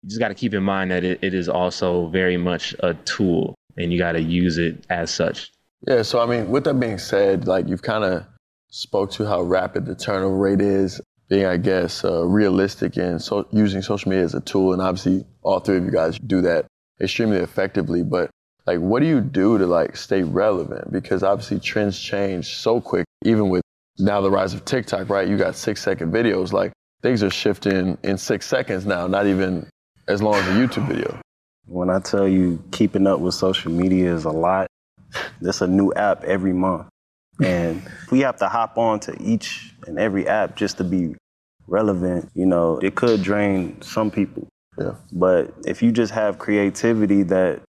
You 0.04 0.10
just 0.10 0.20
got 0.20 0.28
to 0.28 0.36
keep 0.36 0.54
in 0.54 0.64
mind 0.64 0.92
that 0.92 1.04
it, 1.04 1.20
it 1.22 1.34
is 1.34 1.50
also 1.50 2.08
very 2.08 2.38
much 2.38 2.76
a 2.80 2.94
tool 2.94 3.56
and 3.78 3.92
you 3.92 4.00
got 4.00 4.14
to 4.14 4.22
use 4.22 4.58
it 4.58 4.86
as 4.90 5.12
such 5.12 5.52
yeah 5.88 6.02
so 6.02 6.20
i 6.20 6.26
mean 6.26 6.50
with 6.50 6.64
that 6.64 6.80
being 6.80 6.98
said 6.98 7.48
like 7.48 7.68
you've 7.68 7.82
kind 7.82 8.04
of 8.04 8.26
spoke 8.70 9.12
to 9.12 9.26
how 9.26 9.42
rapid 9.42 9.86
the 9.86 9.96
turnover 9.96 10.36
rate 10.36 10.62
is 10.62 11.00
being, 11.30 11.46
I 11.46 11.58
guess, 11.58 12.04
uh, 12.04 12.26
realistic 12.26 12.98
and 12.98 13.22
so 13.22 13.48
using 13.52 13.82
social 13.82 14.10
media 14.10 14.26
as 14.26 14.36
a 14.36 14.42
tool. 14.42 14.74
And 14.74 14.82
obviously, 14.82 15.26
all 15.42 15.60
three 15.60 15.78
of 15.78 15.86
you 15.86 15.92
guys 15.92 16.20
do 16.20 16.42
that 16.42 16.66
extremely 17.02 17.38
effectively. 17.38 18.04
But 18.04 18.30
like, 18.66 18.80
what 18.80 19.00
do 19.00 19.08
you 19.08 19.22
do 19.22 19.58
to 19.58 19.66
like 19.66 19.96
stay 19.96 20.24
relevant? 20.24 20.92
Because 20.92 21.24
obviously, 21.24 21.60
trends 21.60 22.00
change 22.00 22.56
so 22.58 22.80
quick. 22.82 23.06
Even 23.24 23.50
with 23.50 23.64
now 23.98 24.22
the 24.22 24.30
rise 24.30 24.54
of 24.54 24.66
TikTok, 24.66 25.10
right? 25.10 25.28
You 25.28 25.38
got 25.38 25.56
six 25.56 25.82
second 25.82 26.12
videos. 26.12 26.52
Like 26.52 26.74
things 27.02 27.24
are 27.24 27.32
shifting 27.32 27.98
in 28.04 28.18
six 28.18 28.46
seconds 28.46 28.86
now. 28.86 29.08
Not 29.08 29.26
even 29.26 29.68
as 30.08 30.22
long 30.22 30.36
as 30.36 30.48
a 30.48 30.52
YouTube 30.52 30.88
video. 30.88 31.20
When 31.68 31.90
I 31.90 32.00
tell 32.00 32.28
you 32.28 32.64
keeping 32.72 33.08
up 33.08 33.20
with 33.20 33.34
social 33.34 33.72
media 33.72 34.14
is 34.14 34.26
a 34.26 34.32
lot, 34.32 34.68
there's 35.42 35.62
a 35.62 35.68
new 35.68 35.94
app 35.94 36.24
every 36.24 36.54
month. 36.54 36.88
And 37.44 37.82
we 38.12 38.20
have 38.22 38.38
to 38.38 38.48
hop 38.48 38.78
on 38.78 39.00
to 39.02 39.22
each 39.22 39.74
and 39.88 40.00
every 40.00 40.28
app 40.28 40.56
just 40.56 40.78
to 40.78 40.84
be 40.84 41.16
relevant. 41.68 42.30
You 42.34 42.46
know, 42.46 42.78
it 42.80 42.96
could 42.96 43.24
drain 43.24 43.82
some 43.82 44.12
people. 44.12 44.48
Yeah. 44.78 44.96
But 45.12 45.54
if 45.66 45.82
you 45.82 45.92
just 45.92 46.14
have 46.14 46.38
creativity 46.38 47.24
that 47.24 47.62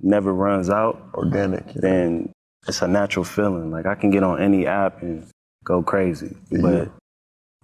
never 0.00 0.32
runs 0.32 0.70
out, 0.70 1.10
organic, 1.14 1.66
yeah. 1.66 1.80
then 1.80 2.32
it's 2.68 2.82
a 2.82 2.88
natural 2.88 3.24
feeling. 3.24 3.70
Like 3.70 3.86
I 3.86 3.94
can 3.94 4.10
get 4.10 4.22
on 4.22 4.40
any 4.40 4.66
app 4.66 5.02
and 5.02 5.26
go 5.64 5.82
crazy. 5.82 6.36
Yeah. 6.50 6.60
But 6.60 6.92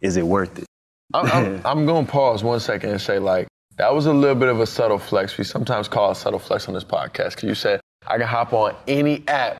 is 0.01 0.17
it 0.17 0.27
worth 0.27 0.59
it? 0.59 0.67
I'm, 1.15 1.27
I'm, 1.27 1.61
I'm 1.65 1.87
going 1.87 2.07
to 2.07 2.13
pause 2.13 2.43
one 2.43 2.61
second 2.61 2.91
and 2.91 3.01
say, 3.01 3.19
like, 3.19 3.49
that 3.77 3.95
was 3.95 4.07
a 4.07 4.13
little 4.13 4.37
bit 4.37 4.49
of 4.49 4.61
a 4.61 4.67
subtle 4.67 4.99
flex. 4.99 5.37
We 5.37 5.45
sometimes 5.45 5.89
call 5.89 6.11
it 6.11 6.17
subtle 6.17 6.39
flex 6.39 6.69
on 6.69 6.75
this 6.75 6.85
podcast 6.85 7.31
because 7.31 7.45
you 7.45 7.55
said 7.55 7.81
I 8.07 8.19
can 8.19 8.27
hop 8.27 8.53
on 8.53 8.75
any 8.87 9.27
app 9.29 9.59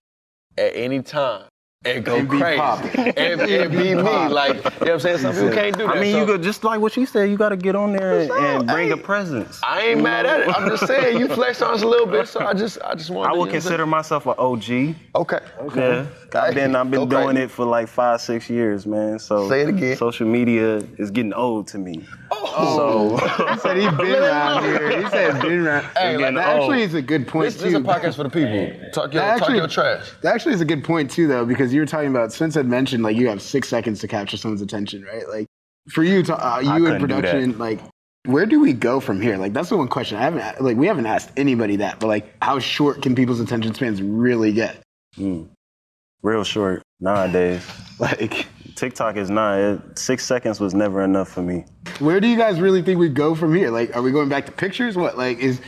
at 0.57 0.73
any 0.75 1.03
time 1.03 1.45
and 1.87 2.05
go 2.05 2.17
And 2.17 2.29
be 2.29 2.39
crazy. 2.39 2.59
popping. 2.59 3.01
and, 3.17 3.41
and 3.41 3.73
be 3.73 3.95
me. 3.95 4.03
Like, 4.03 4.57
you 4.57 4.63
know 4.63 4.71
what 4.71 4.91
I'm 4.91 5.01
saying? 5.01 5.19
Some 5.19 5.35
people 5.35 5.51
can't 5.51 5.77
do 5.79 5.87
that. 5.87 5.97
I 5.97 6.01
mean, 6.01 6.13
So- 6.13 6.21
you 6.21 6.27
could 6.27 6.43
just 6.43 6.65
like 6.65 6.81
what 6.81 6.97
you 6.97 7.07
said. 7.07 7.31
You 7.31 7.37
got 7.37 7.51
to 7.51 7.57
get 7.57 7.75
on 7.77 7.93
there 7.93 8.21
and, 8.21 8.31
and 8.31 8.67
bring 8.67 8.93
a 8.93 8.97
presence. 8.97 9.61
I 9.63 9.81
ain't 9.83 10.03
mad 10.03 10.27
at 10.27 10.41
it. 10.41 10.49
I'm 10.49 10.69
just 10.69 10.87
saying 10.87 11.19
you 11.19 11.29
flexed 11.29 11.63
on 11.63 11.75
us 11.75 11.83
a 11.83 11.87
little 11.87 12.07
bit, 12.07 12.29
so 12.29 12.41
I 12.41 12.53
just 12.55 12.79
I 12.85 12.95
just 12.95 13.11
want 13.11 13.31
I 13.31 13.37
would 13.37 13.51
consider 13.51 13.87
myself 13.87 14.27
an 14.27 14.35
OG. 14.39 14.95
Okay. 15.15 15.41
Yeah, 15.75 16.07
I've 16.35 16.55
been 16.55 16.75
I've 16.77 16.91
been 16.91 17.09
Go 17.09 17.23
doing 17.23 17.37
it 17.37 17.51
for 17.51 17.65
like 17.65 17.89
five 17.89 18.21
six 18.21 18.51
years, 18.51 18.87
man. 18.87 19.19
So 19.19 19.49
Say 19.49 19.63
it 19.63 19.69
again. 19.69 19.97
Social 19.97 20.27
media 20.27 20.77
is 20.99 21.11
getting 21.11 21.33
old 21.33 21.67
to 21.69 21.79
me. 21.79 22.07
Oh. 22.31 23.17
he 23.53 23.59
said 23.61 23.77
he's 23.77 23.91
been 23.93 24.23
around 24.23 24.65
here. 24.65 25.03
He 25.03 25.09
said 25.11 25.35
he's 25.35 25.43
been 25.43 25.67
around. 25.67 25.85
Hey, 25.97 26.17
that 26.17 26.35
like, 26.35 26.45
actually 26.47 26.81
oh. 26.83 26.85
is 26.85 26.95
a 26.95 27.03
good 27.03 27.29
point 27.29 27.47
This, 27.47 27.55
too. 27.57 27.65
this 27.65 27.75
is 27.75 27.79
a 27.79 27.83
podcast 27.83 28.17
for 28.17 28.23
the 28.25 28.31
people. 28.31 28.91
Talk 28.93 29.13
your, 29.13 29.23
That 29.23 29.39
talk 29.39 29.43
actually- 29.43 29.59
your 29.59 29.69
trash. 29.69 30.11
That 30.23 30.35
actually 30.35 30.55
is 30.55 30.61
a 30.61 30.65
good 30.65 30.83
point 30.85 31.11
too, 31.11 31.27
though, 31.27 31.45
because 31.45 31.73
you 31.77 31.83
were 31.83 31.87
talking 31.87 32.09
about 32.09 32.33
Spence 32.33 32.55
had 32.55 32.67
mentioned 32.67 33.03
like 33.05 33.17
you 33.17 33.29
have 33.29 33.41
six 33.43 33.69
seconds 33.69 34.01
to 34.01 34.09
capture 34.09 34.37
someone's 34.37 34.63
attention, 34.63 35.05
right? 35.05 35.29
Like 35.29 35.47
for 35.91 36.03
you, 36.03 36.23
to, 36.25 36.35
uh, 36.35 36.59
you 36.61 36.71
in 36.75 36.83
couldn't 36.83 37.01
do 37.01 37.07
that. 37.07 37.23
production, 37.23 37.59
like 37.59 37.81
where 38.25 38.47
do 38.47 38.59
we 38.59 38.73
go 38.73 38.99
from 38.99 39.21
here? 39.21 39.37
Like 39.37 39.53
that's 39.53 39.69
the 39.69 39.77
one 39.77 39.89
question 39.89 40.17
I 40.17 40.23
haven't 40.23 40.63
like 40.63 40.77
we 40.77 40.87
haven't 40.87 41.07
asked 41.07 41.31
anybody 41.37 41.77
that, 41.77 42.01
but 42.01 42.09
like 42.09 42.35
how 42.43 42.59
short 42.59 43.03
can 43.03 43.15
people's 43.15 43.41
attention 43.41 43.75
spans 43.75 44.03
really 44.03 44.53
get? 44.53 44.79
Mm. 45.19 45.49
Real 46.23 46.45
short 46.45 46.83
nowadays. 47.01 47.65
Like 47.99 48.47
TikTok 48.75 49.17
is 49.17 49.31
not. 49.31 49.59
It, 49.59 49.99
six 49.99 50.27
seconds 50.27 50.61
was 50.61 50.75
never 50.75 51.01
enough 51.03 51.31
for 51.31 51.41
me. 51.41 51.65
where 51.99 52.21
do 52.21 52.29
you 52.29 52.37
guys 52.37 52.61
really 52.61 52.83
think 52.83 52.99
we 52.99 53.09
go 53.09 53.35
from 53.35 53.55
here? 53.55 53.71
Like 53.71 53.97
are 53.97 54.03
we 54.03 54.13
going 54.13 54.29
back 54.29 54.45
to 54.45 54.53
pictures? 54.53 54.97
What 54.97 55.17
like 55.17 55.39
is 55.39 55.63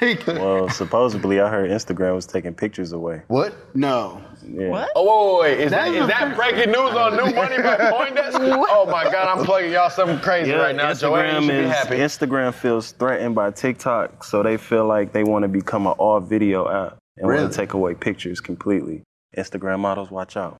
like 0.00 0.26
Well, 0.26 0.68
supposedly 0.68 1.40
I 1.40 1.48
heard 1.48 1.70
Instagram 1.70 2.14
was 2.14 2.26
taking 2.26 2.54
pictures 2.54 2.92
away. 2.92 3.22
What? 3.28 3.54
no. 3.74 4.22
Yeah. 4.44 4.86
Oh, 4.96 5.40
wait, 5.40 5.50
wait, 5.50 5.58
wait. 5.58 5.64
Is 5.66 5.70
that, 5.70 5.84
That 5.84 5.94
is 5.94 6.02
is 6.02 6.08
that 6.08 6.34
breaking 6.36 6.72
news 6.72 6.76
on 6.96 7.12
New 7.16 7.32
Money 7.32 7.58
by 7.62 7.76
Coindesk? 7.92 8.32
oh 8.34 8.86
my 8.90 9.04
God, 9.04 9.38
I'm 9.38 9.44
plugging 9.44 9.70
y'all 9.70 9.88
something 9.88 10.18
crazy 10.18 10.50
Yeah, 10.50 10.56
right 10.56 10.74
now. 10.74 10.92
Joanne, 10.92 11.24
you 11.24 11.40
Instagram 11.40 11.42
should 11.46 11.48
be 11.52 11.58
is 11.68 11.70
happy. 11.70 11.96
Instagram 11.98 12.52
feels 12.54 12.90
threatened 12.92 13.36
by 13.36 13.52
TikTok, 13.52 14.24
so 14.24 14.42
they 14.42 14.56
feel 14.56 14.84
like 14.84 15.12
they 15.12 15.22
want 15.22 15.44
to 15.44 15.48
become 15.48 15.86
an 15.86 15.92
all 15.92 16.18
video 16.18 16.68
app 16.68 16.98
and 17.18 17.26
want 17.26 17.38
Really? 17.38 17.48
to 17.50 17.54
take 17.54 17.74
away 17.74 17.94
pictures 17.94 18.40
completely. 18.40 19.04
Instagram 19.36 19.78
models, 19.78 20.10
watch 20.10 20.36
out. 20.36 20.56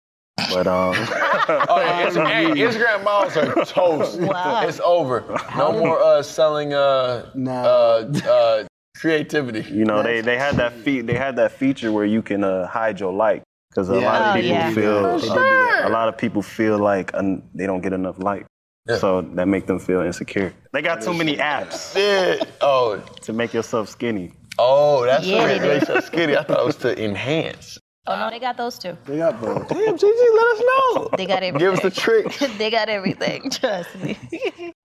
But 0.52 0.68
um, 0.68 0.94
Oh, 1.48 1.80
yeah, 1.80 2.06
Inst- 2.06 2.16
hey, 2.18 2.44
Instagram 2.52 3.02
models 3.04 3.36
are 3.36 3.64
toast. 3.64 4.20
Wow. 4.20 4.64
It's 4.66 4.78
over. 4.84 5.24
No 5.56 5.72
more 5.72 6.00
uh, 6.00 6.22
selling 6.22 6.72
uh, 6.72 7.30
No. 7.34 7.52
uh, 7.52 8.18
uh, 8.28 8.64
creativity. 9.02 9.62
you 9.78 9.84
know 9.84 9.98
they, 10.08 10.20
they 10.28 10.38
had 10.46 10.54
that 10.62 10.72
fe- 10.84 11.00
they 11.08 11.14
had 11.26 11.34
that 11.36 11.50
feature 11.62 11.90
where 11.96 12.04
you 12.14 12.22
can 12.30 12.40
uh, 12.44 12.66
hide 12.78 12.96
your 13.02 13.12
like 13.26 13.42
because 13.70 13.88
a 13.90 13.94
Yeah. 14.00 14.10
lot 14.10 14.20
of 14.22 14.26
Oh, 14.28 14.34
people 14.40 14.50
yeah. 14.56 14.70
feel 14.78 15.18
They 15.18 15.28
did 15.28 15.84
a 15.90 15.92
lot 15.98 16.06
of 16.10 16.14
people 16.24 16.42
feel 16.58 16.76
like 16.92 17.08
um, 17.18 17.42
they 17.58 17.66
don't 17.70 17.82
get 17.86 17.92
enough 17.92 18.18
like. 18.30 18.44
Yeah. 18.88 18.98
So 18.98 19.08
that 19.36 19.46
make 19.54 19.66
them 19.70 19.78
feel 19.88 20.00
insecure. 20.10 20.52
They 20.72 20.82
got 20.90 21.02
too 21.06 21.14
many 21.14 21.34
apps 21.56 21.94
Yeah. 21.96 22.44
Oh, 22.60 22.88
to 23.26 23.32
make 23.32 23.52
yourself 23.58 23.88
skinny. 23.96 24.26
oh, 24.58 25.04
that's 25.10 25.26
Yeah, 25.26 25.38
what 25.38 25.48
they 25.48 25.68
makes 25.74 25.86
do. 25.86 25.94
us 25.94 26.06
skinny. 26.06 26.36
I 26.36 26.42
thought 26.46 26.60
it 26.64 26.66
was 26.72 26.76
to 26.86 26.90
enhance. 27.08 27.78
Oh 28.08 28.16
no, 28.20 28.26
they 28.30 28.40
got 28.48 28.56
those 28.56 28.76
too. 28.84 28.94
They 29.06 29.18
got 29.18 29.40
both. 29.40 29.68
Damn, 29.68 29.96
Gigi, 30.02 30.28
let 30.40 30.46
us 30.54 30.60
know. 30.70 31.08
They 31.16 31.26
got 31.26 31.42
everything. 31.44 31.58
Give 31.64 31.72
us 31.74 31.82
the 31.88 31.90
trick. 32.04 32.26
they 32.58 32.70
got 32.78 32.88
everything. 32.88 33.48
Trust 33.50 33.94
me. 34.02 34.16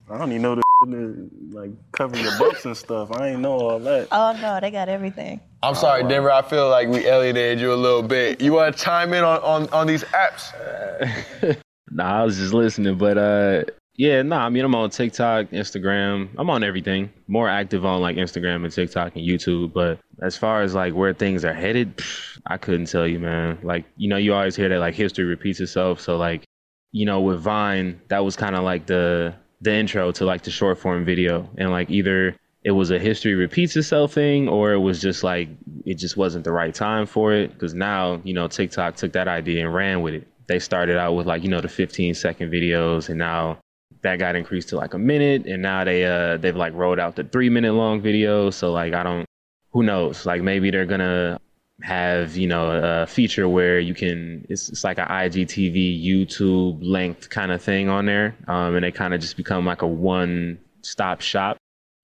I 0.10 0.18
don't 0.20 0.30
even 0.32 0.42
know 0.44 0.56
the 0.56 0.62
to, 0.92 1.30
like 1.52 1.72
cover 1.92 2.18
your 2.18 2.38
bumps 2.38 2.66
and 2.66 2.76
stuff. 2.76 3.12
I 3.12 3.30
ain't 3.30 3.40
know 3.42 3.54
all 3.54 3.80
that. 3.80 4.08
oh 4.12 4.38
no, 4.42 4.60
they 4.60 4.72
got 4.72 4.90
everything. 4.90 5.40
I'm 5.64 5.76
sorry, 5.76 6.04
Denver. 6.04 6.32
I 6.32 6.44
feel 6.44 6.70
like 6.70 6.88
we 6.88 7.06
alienated 7.08 7.60
you 7.60 7.74
a 7.74 7.76
little 7.76 8.04
bit. 8.04 8.42
You 8.42 8.54
want 8.54 8.76
to 8.76 8.84
chime 8.84 9.14
in 9.14 9.24
on, 9.24 9.40
on, 9.40 9.70
on 9.70 9.88
these 9.88 10.04
apps? 10.06 10.54
Nah, 11.90 12.22
I 12.22 12.24
was 12.24 12.38
just 12.38 12.54
listening, 12.54 12.98
but 12.98 13.18
uh, 13.18 13.64
yeah, 13.96 14.22
nah. 14.22 14.46
I 14.46 14.50
mean, 14.50 14.66
I'm 14.66 14.76
on 14.76 14.90
TikTok, 14.90 15.48
Instagram. 15.48 16.30
I'm 16.38 16.50
on 16.50 16.64
everything. 16.64 17.12
More 17.28 17.50
active 17.50 17.86
on 17.86 18.02
like 18.02 18.18
Instagram 18.18 18.64
and 18.64 18.74
TikTok 18.74 19.16
and 19.16 19.26
YouTube. 19.26 19.74
But 19.74 20.00
as 20.22 20.38
far 20.38 20.62
as 20.62 20.76
like 20.76 20.94
where 20.94 21.14
things 21.14 21.46
are 21.46 21.54
headed, 21.54 21.98
pff, 21.98 22.40
I 22.46 22.58
couldn't 22.58 22.88
tell 22.88 23.08
you, 23.08 23.20
man. 23.20 23.58
Like, 23.64 23.86
you 23.96 24.10
know, 24.10 24.18
you 24.18 24.34
always 24.34 24.56
hear 24.56 24.70
that 24.70 24.80
like 24.80 24.96
history 24.96 25.26
repeats 25.26 25.60
itself. 25.60 26.02
So 26.02 26.18
like, 26.18 26.44
you 26.92 27.06
know, 27.06 27.22
with 27.22 27.40
Vine, 27.40 28.02
that 28.10 28.24
was 28.24 28.36
kind 28.36 28.56
of 28.56 28.64
like 28.64 28.86
the 28.86 29.34
the 29.62 29.74
intro 29.74 30.12
to 30.12 30.26
like 30.26 30.44
the 30.44 30.52
short 30.52 30.78
form 30.78 31.06
video, 31.06 31.50
and 31.58 31.72
like 31.72 31.90
either 31.90 32.36
it 32.64 32.72
was 32.72 32.92
a 32.92 33.00
history 33.00 33.34
repeats 33.34 33.76
itself 33.76 34.14
thing, 34.14 34.48
or 34.48 34.74
it 34.74 34.80
was 34.80 35.00
just 35.02 35.24
like 35.24 35.50
it 35.86 35.96
just 35.96 36.18
wasn't 36.18 36.44
the 36.44 36.52
right 36.52 36.74
time 36.74 37.06
for 37.06 37.34
it. 37.34 37.54
Because 37.54 37.74
now, 37.74 38.22
you 38.24 38.34
know, 38.34 38.48
TikTok 38.48 38.96
took 38.96 39.14
that 39.14 39.28
idea 39.28 39.64
and 39.66 39.74
ran 39.74 40.02
with 40.02 40.16
it. 40.16 40.28
They 40.48 40.60
started 40.60 40.98
out 40.98 41.14
with 41.14 41.28
like 41.28 41.44
you 41.44 41.50
know 41.50 41.62
the 41.62 41.70
15 41.70 42.14
second 42.14 42.52
videos, 42.52 43.10
and 43.10 43.18
now 43.18 43.58
that 44.02 44.20
got 44.20 44.36
increased 44.36 44.70
to 44.70 44.76
like 44.78 44.94
a 44.94 45.00
minute, 45.00 45.46
and 45.46 45.62
now 45.62 45.84
they 45.84 46.06
uh 46.06 46.38
they've 46.38 46.56
like 46.56 46.74
rolled 46.74 47.00
out 47.00 47.16
the 47.16 47.24
three 47.24 47.50
minute 47.50 47.74
long 47.74 48.02
videos. 48.02 48.54
So 48.54 48.72
like 48.72 48.94
I 48.94 49.04
don't, 49.04 49.26
who 49.72 49.84
knows? 49.84 50.26
Like 50.26 50.42
maybe 50.42 50.72
they're 50.72 50.86
gonna 50.86 51.40
have 51.82 52.36
you 52.36 52.48
know 52.48 52.72
a 52.72 53.06
feature 53.06 53.48
where 53.48 53.80
you 53.80 53.94
can 53.94 54.46
it's, 54.50 54.70
it's 54.70 54.84
like 54.84 54.98
an 54.98 55.08
IGTV 55.08 56.04
YouTube 56.04 56.80
length 56.82 57.30
kind 57.30 57.52
of 57.52 57.62
thing 57.62 57.90
on 57.90 58.06
there, 58.06 58.36
um, 58.48 58.76
and 58.76 58.84
they 58.84 58.92
kind 58.92 59.14
of 59.14 59.22
just 59.22 59.38
become 59.38 59.66
like 59.66 59.82
a 59.82 59.88
one 59.88 60.60
stop 60.82 61.22
shop. 61.22 61.58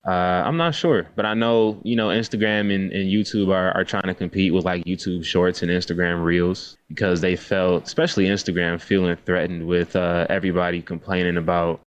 Uh, 0.05 0.11
I'm 0.45 0.57
not 0.57 0.75
sure, 0.75 1.07
but 1.15 1.25
I 1.25 1.33
know 1.33 1.79
you 1.83 1.95
know 1.95 2.09
Instagram 2.09 2.73
and, 2.73 2.91
and 2.91 3.09
YouTube 3.09 3.49
are, 3.49 3.71
are 3.71 3.85
trying 3.85 4.03
to 4.03 4.13
compete 4.13 4.53
with 4.53 4.65
like 4.65 4.83
YouTube 4.85 5.25
Shorts 5.25 5.63
and 5.63 5.71
Instagram 5.71 6.23
Reels 6.23 6.77
because 6.89 7.21
they 7.21 7.35
felt, 7.35 7.85
especially 7.85 8.25
Instagram, 8.25 8.79
feeling 8.79 9.15
threatened 9.25 9.65
with 9.65 9.95
uh, 9.95 10.27
everybody 10.29 10.81
complaining 10.81 11.37
about 11.37 11.79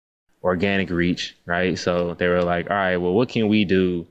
organic 0.44 0.90
reach, 0.90 1.36
right? 1.46 1.78
So 1.78 2.14
they 2.14 2.28
were 2.28 2.44
like, 2.44 2.70
all 2.70 2.78
right, 2.78 2.98
well, 2.98 3.14
what 3.14 3.30
can 3.30 3.48
we 3.48 3.66
do 3.66 4.08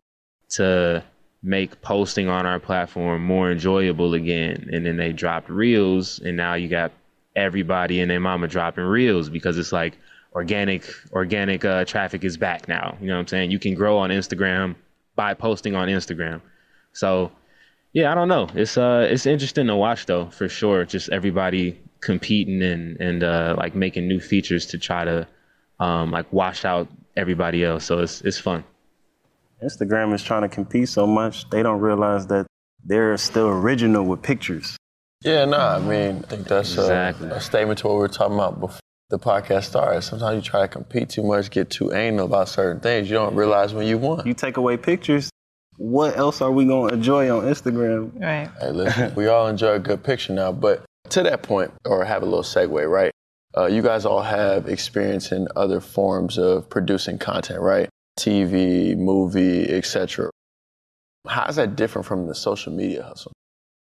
to 0.51 1.03
make 1.45 1.81
posting 1.83 2.29
on 2.29 2.47
our 2.47 2.59
platform 2.59 3.23
more 3.23 3.53
enjoyable 3.53 4.15
again. 4.15 4.69
And 4.73 4.85
then 4.85 4.97
they 4.97 5.13
dropped 5.13 5.51
reels, 5.51 6.19
and 6.19 6.37
now 6.37 6.55
you 6.55 6.69
got 6.69 6.91
everybody 7.37 8.01
and 8.01 8.11
their 8.11 8.21
mama 8.21 8.49
dropping 8.49 8.85
reels 8.85 9.29
because 9.29 9.59
it's 9.59 9.73
like 9.73 9.99
organic 10.33 10.85
organic 11.13 11.65
uh, 11.65 11.85
traffic 11.85 12.25
is 12.25 12.37
back 12.37 12.67
now. 12.67 12.97
You 13.01 13.09
know 13.09 13.15
what 13.15 13.21
I'm 13.21 13.27
saying? 13.29 13.51
You 13.51 13.59
can 13.59 13.75
grow 13.75 13.99
on 13.99 14.11
Instagram 14.11 14.75
by 15.15 15.35
posting 15.35 15.77
on 15.77 15.89
Instagram. 15.89 16.41
So 16.93 17.31
yeah, 17.93 18.11
I 18.11 18.15
don't 18.15 18.29
know. 18.29 18.49
It's 18.55 18.77
uh 18.77 19.07
it's 19.09 19.27
interesting 19.27 19.67
to 19.69 19.77
watch 19.77 20.07
though 20.07 20.27
for 20.31 20.49
sure. 20.49 20.85
Just 20.85 21.11
everybody 21.11 21.79
competing 22.01 22.63
and 22.63 23.01
and 23.01 23.23
uh, 23.23 23.55
like 23.59 23.75
making 23.75 24.09
new 24.09 24.21
features 24.21 24.67
to 24.67 24.79
try 24.79 25.05
to 25.05 25.27
um, 25.81 26.11
like 26.11 26.33
wash 26.33 26.65
out 26.65 26.89
everybody 27.17 27.65
else. 27.65 27.85
So 27.85 27.99
it's 28.01 28.21
it's 28.23 28.39
fun. 28.39 28.65
Instagram 29.63 30.15
is 30.15 30.23
trying 30.23 30.43
to 30.43 30.49
compete 30.49 30.89
so 30.89 31.07
much, 31.07 31.49
they 31.51 31.63
don't 31.63 31.81
realize 31.81 32.27
that 32.29 32.47
they're 32.85 33.17
still 33.17 33.49
original 33.49 34.05
with 34.05 34.23
pictures. 34.23 34.77
Yeah, 35.23 35.47
no, 35.47 35.57
nah, 35.57 35.77
I 35.77 35.79
mean, 35.81 36.23
I 36.25 36.29
think 36.29 36.47
that's 36.47 36.73
Exactly. 36.75 37.29
a, 37.29 37.37
a 37.37 37.41
statement 37.41 37.79
to 37.81 37.89
what 37.89 37.95
we 37.95 38.01
were 38.01 38.09
talking 38.09 38.35
about 38.35 38.61
before 38.61 38.81
the 39.11 39.19
podcast 39.19 39.65
started. 39.65 40.03
Sometimes 40.03 40.37
you 40.37 40.43
try 40.43 40.61
to 40.63 40.69
compete 40.69 41.09
too 41.09 41.23
much, 41.23 41.51
get 41.51 41.71
too 41.71 41.93
anal 41.95 42.27
about 42.27 42.49
certain 42.49 42.81
things. 42.81 43.09
You 43.09 43.17
don't 43.17 43.35
realize 43.35 43.73
when 43.73 43.87
you 43.87 43.97
won. 43.97 44.27
You 44.27 44.35
take 44.35 44.57
away 44.59 44.77
pictures, 44.77 45.31
what 45.77 46.17
else 46.17 46.41
are 46.41 46.51
we 46.51 46.67
going 46.67 46.91
to 46.91 46.95
enjoy 46.95 47.35
on 47.35 47.45
Instagram? 47.45 48.21
Right. 48.21 48.51
Hey, 48.61 48.71
listen, 48.71 49.15
we 49.15 49.27
all 49.29 49.49
enjoy 49.49 49.73
a 49.75 49.79
good 49.79 50.03
picture 50.03 50.33
now, 50.33 50.53
but 50.53 50.85
to 51.11 51.23
that 51.23 51.43
point, 51.43 51.73
or 51.85 52.05
have 52.05 52.23
a 52.23 52.27
little 52.27 52.43
segue, 52.43 52.91
right? 52.91 53.11
Uh, 53.57 53.67
you 53.67 53.83
guys 53.83 54.05
all 54.05 54.23
have 54.23 54.69
experience 54.69 55.33
in 55.33 55.47
other 55.55 55.81
forms 55.81 56.39
of 56.39 56.69
producing 56.69 57.19
content, 57.19 57.61
right? 57.61 57.89
TV, 58.19 58.97
movie, 58.97 59.69
etc. 59.71 60.31
How 61.27 61.47
is 61.47 61.57
that 61.57 61.77
different 61.77 62.07
from 62.07 62.27
the 62.27 62.35
social 62.35 62.73
media 62.73 63.03
hustle? 63.03 63.33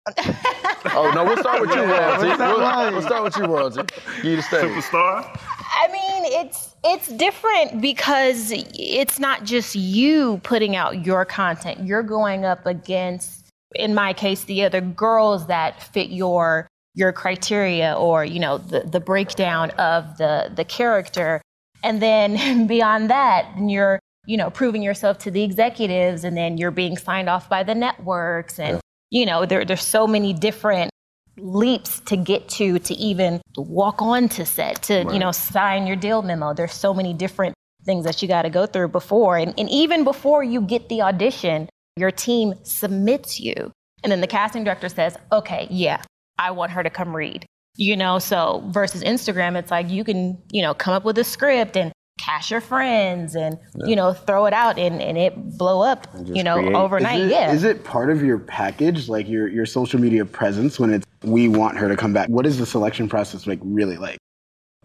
oh 0.17 1.11
no, 1.13 1.23
we'll 1.23 1.37
start 1.37 1.61
with 1.61 1.69
you, 1.71 1.83
Royalty. 1.83 2.27
We'll, 2.27 2.91
we'll 2.91 3.01
start 3.01 3.23
with 3.23 3.37
you, 3.37 3.45
Royalty. 3.45 3.81
Give 4.17 4.25
you 4.25 4.35
the 4.37 4.41
stage. 4.41 4.63
Superstar? 4.63 5.39
I 5.71 5.87
mean, 5.91 6.23
it's 6.25 6.75
it's 6.83 7.07
different 7.09 7.81
because 7.81 8.51
it's 8.51 9.19
not 9.19 9.43
just 9.43 9.75
you 9.75 10.39
putting 10.43 10.75
out 10.75 11.05
your 11.05 11.25
content. 11.25 11.85
You're 11.85 12.03
going 12.03 12.45
up 12.45 12.65
against, 12.65 13.49
in 13.75 13.93
my 13.93 14.13
case, 14.13 14.45
the 14.45 14.63
other 14.63 14.81
girls 14.81 15.47
that 15.47 15.81
fit 15.81 16.09
your 16.09 16.67
your 16.95 17.11
criteria 17.11 17.93
or 17.93 18.25
you 18.25 18.39
know 18.39 18.57
the 18.57 18.81
the 18.81 18.99
breakdown 18.99 19.71
of 19.71 20.17
the 20.17 20.51
the 20.55 20.65
character, 20.65 21.41
and 21.83 22.01
then 22.01 22.67
beyond 22.67 23.09
that, 23.09 23.51
you're 23.57 23.99
you 24.29 24.37
know 24.37 24.51
proving 24.51 24.83
yourself 24.83 25.17
to 25.17 25.31
the 25.31 25.43
executives, 25.43 26.23
and 26.23 26.37
then 26.37 26.57
you're 26.57 26.69
being 26.69 26.97
signed 26.97 27.27
off 27.27 27.49
by 27.49 27.63
the 27.63 27.73
networks, 27.73 28.59
and 28.59 28.79
you 29.09 29.25
know 29.25 29.45
there 29.45 29.65
there's 29.65 29.83
so 29.83 30.05
many 30.05 30.33
different 30.33 30.91
leaps 31.37 31.99
to 32.01 32.15
get 32.15 32.47
to 32.47 32.77
to 32.79 32.93
even 32.93 33.41
walk 33.57 34.01
on 34.01 34.29
to 34.29 34.45
set 34.45 34.83
to 34.83 35.05
you 35.11 35.17
know 35.17 35.31
sign 35.31 35.87
your 35.87 35.95
deal 35.95 36.21
memo. 36.21 36.53
There's 36.53 36.73
so 36.73 36.93
many 36.93 37.11
different 37.11 37.55
things 37.85 38.05
that 38.05 38.21
you 38.21 38.27
got 38.27 38.43
to 38.43 38.49
go 38.51 38.67
through 38.67 38.89
before 38.89 39.37
and, 39.37 39.53
and 39.57 39.69
even 39.69 40.03
before 40.03 40.43
you 40.43 40.61
get 40.61 40.89
the 40.89 41.01
audition 41.01 41.67
your 41.95 42.11
team 42.11 42.53
submits 42.63 43.39
you. 43.39 43.71
And 44.03 44.11
then 44.11 44.21
the 44.21 44.27
casting 44.27 44.63
director 44.63 44.89
says 44.89 45.17
okay 45.31 45.67
yeah 45.71 46.01
i 46.37 46.51
want 46.51 46.71
her 46.71 46.83
to 46.83 46.89
come 46.89 47.15
read 47.15 47.45
you 47.75 47.95
know? 47.95 48.19
So 48.19 48.63
versus 48.67 49.01
instagram 49.03 49.57
it's 49.57 49.71
like 49.71 49.89
you 49.89 50.03
can 50.03 50.37
you 50.51 50.61
know 50.61 50.73
come 50.73 50.93
up 50.93 51.03
with 51.03 51.17
a 51.17 51.23
script 51.23 51.75
and 51.77 51.91
cash 52.19 52.51
your 52.51 52.61
friends 52.61 53.35
and 53.35 53.57
you 53.85 53.95
know 53.95 54.13
throw 54.13 54.45
it 54.45 54.53
out 54.53 54.77
and, 54.77 55.01
and 55.01 55.17
it 55.17 55.57
blow 55.57 55.81
up 55.81 56.07
you 56.25 56.43
know 56.43 56.55
create. 56.55 56.75
overnight 56.75 57.21
Is 57.21 57.27
it, 57.27 57.31
yeah 57.31 57.51
is 57.51 57.63
it 57.63 57.83
part 57.83 58.09
of 58.09 58.21
your 58.21 58.37
package, 58.37 59.09
like 59.09 59.27
your 59.27 59.47
your 59.47 59.65
social 59.65 59.99
media 59.99 60.25
presence, 60.25 60.79
when 60.79 60.93
it's 60.93 61.05
we 61.23 61.47
want 61.47 61.77
her 61.77 61.87
to 61.87 61.97
come 61.97 62.13
back? 62.13 62.29
What 62.29 62.45
is 62.45 62.57
the 62.57 62.65
selection 62.65 63.09
process 63.09 63.47
like 63.47 63.59
really 63.63 63.97
like? 63.97 64.17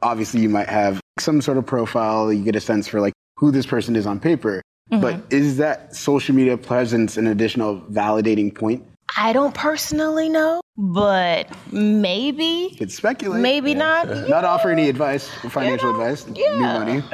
Obviously, 0.03 0.41
you 0.41 0.49
might 0.49 0.69
have 0.69 1.01
some 1.19 1.41
sort 1.41 1.59
of 1.59 1.67
profile. 1.67 2.33
You 2.33 2.45
get 2.45 2.57
a 2.57 2.61
sense 2.61 2.89
for 2.89 3.01
like 3.01 3.13
who 3.37 3.51
this 3.51 3.67
person 3.67 3.97
is 3.97 4.07
on 4.07 4.21
paper. 4.21 4.63
Mm-hmm. 4.93 5.01
But 5.01 5.33
is 5.33 5.57
that 5.59 5.95
social 5.97 6.35
media 6.35 6.57
presence 6.57 7.17
an 7.17 7.27
additional 7.27 7.81
validating 7.83 8.55
point? 8.55 8.85
I 9.17 9.33
don't 9.33 9.55
personally 9.55 10.29
know, 10.29 10.61
but 10.77 11.49
maybe, 11.73 12.75
Could 12.77 12.91
speculate. 12.91 13.41
maybe 13.41 13.75
not. 13.75 14.09
Not 14.29 14.45
offer 14.45 14.71
any 14.71 14.89
advice, 14.89 15.29
financial 15.29 15.93
know, 15.93 16.01
advice, 16.01 16.27
new 16.27 16.43
yeah. 16.43 16.79
money. 16.79 17.03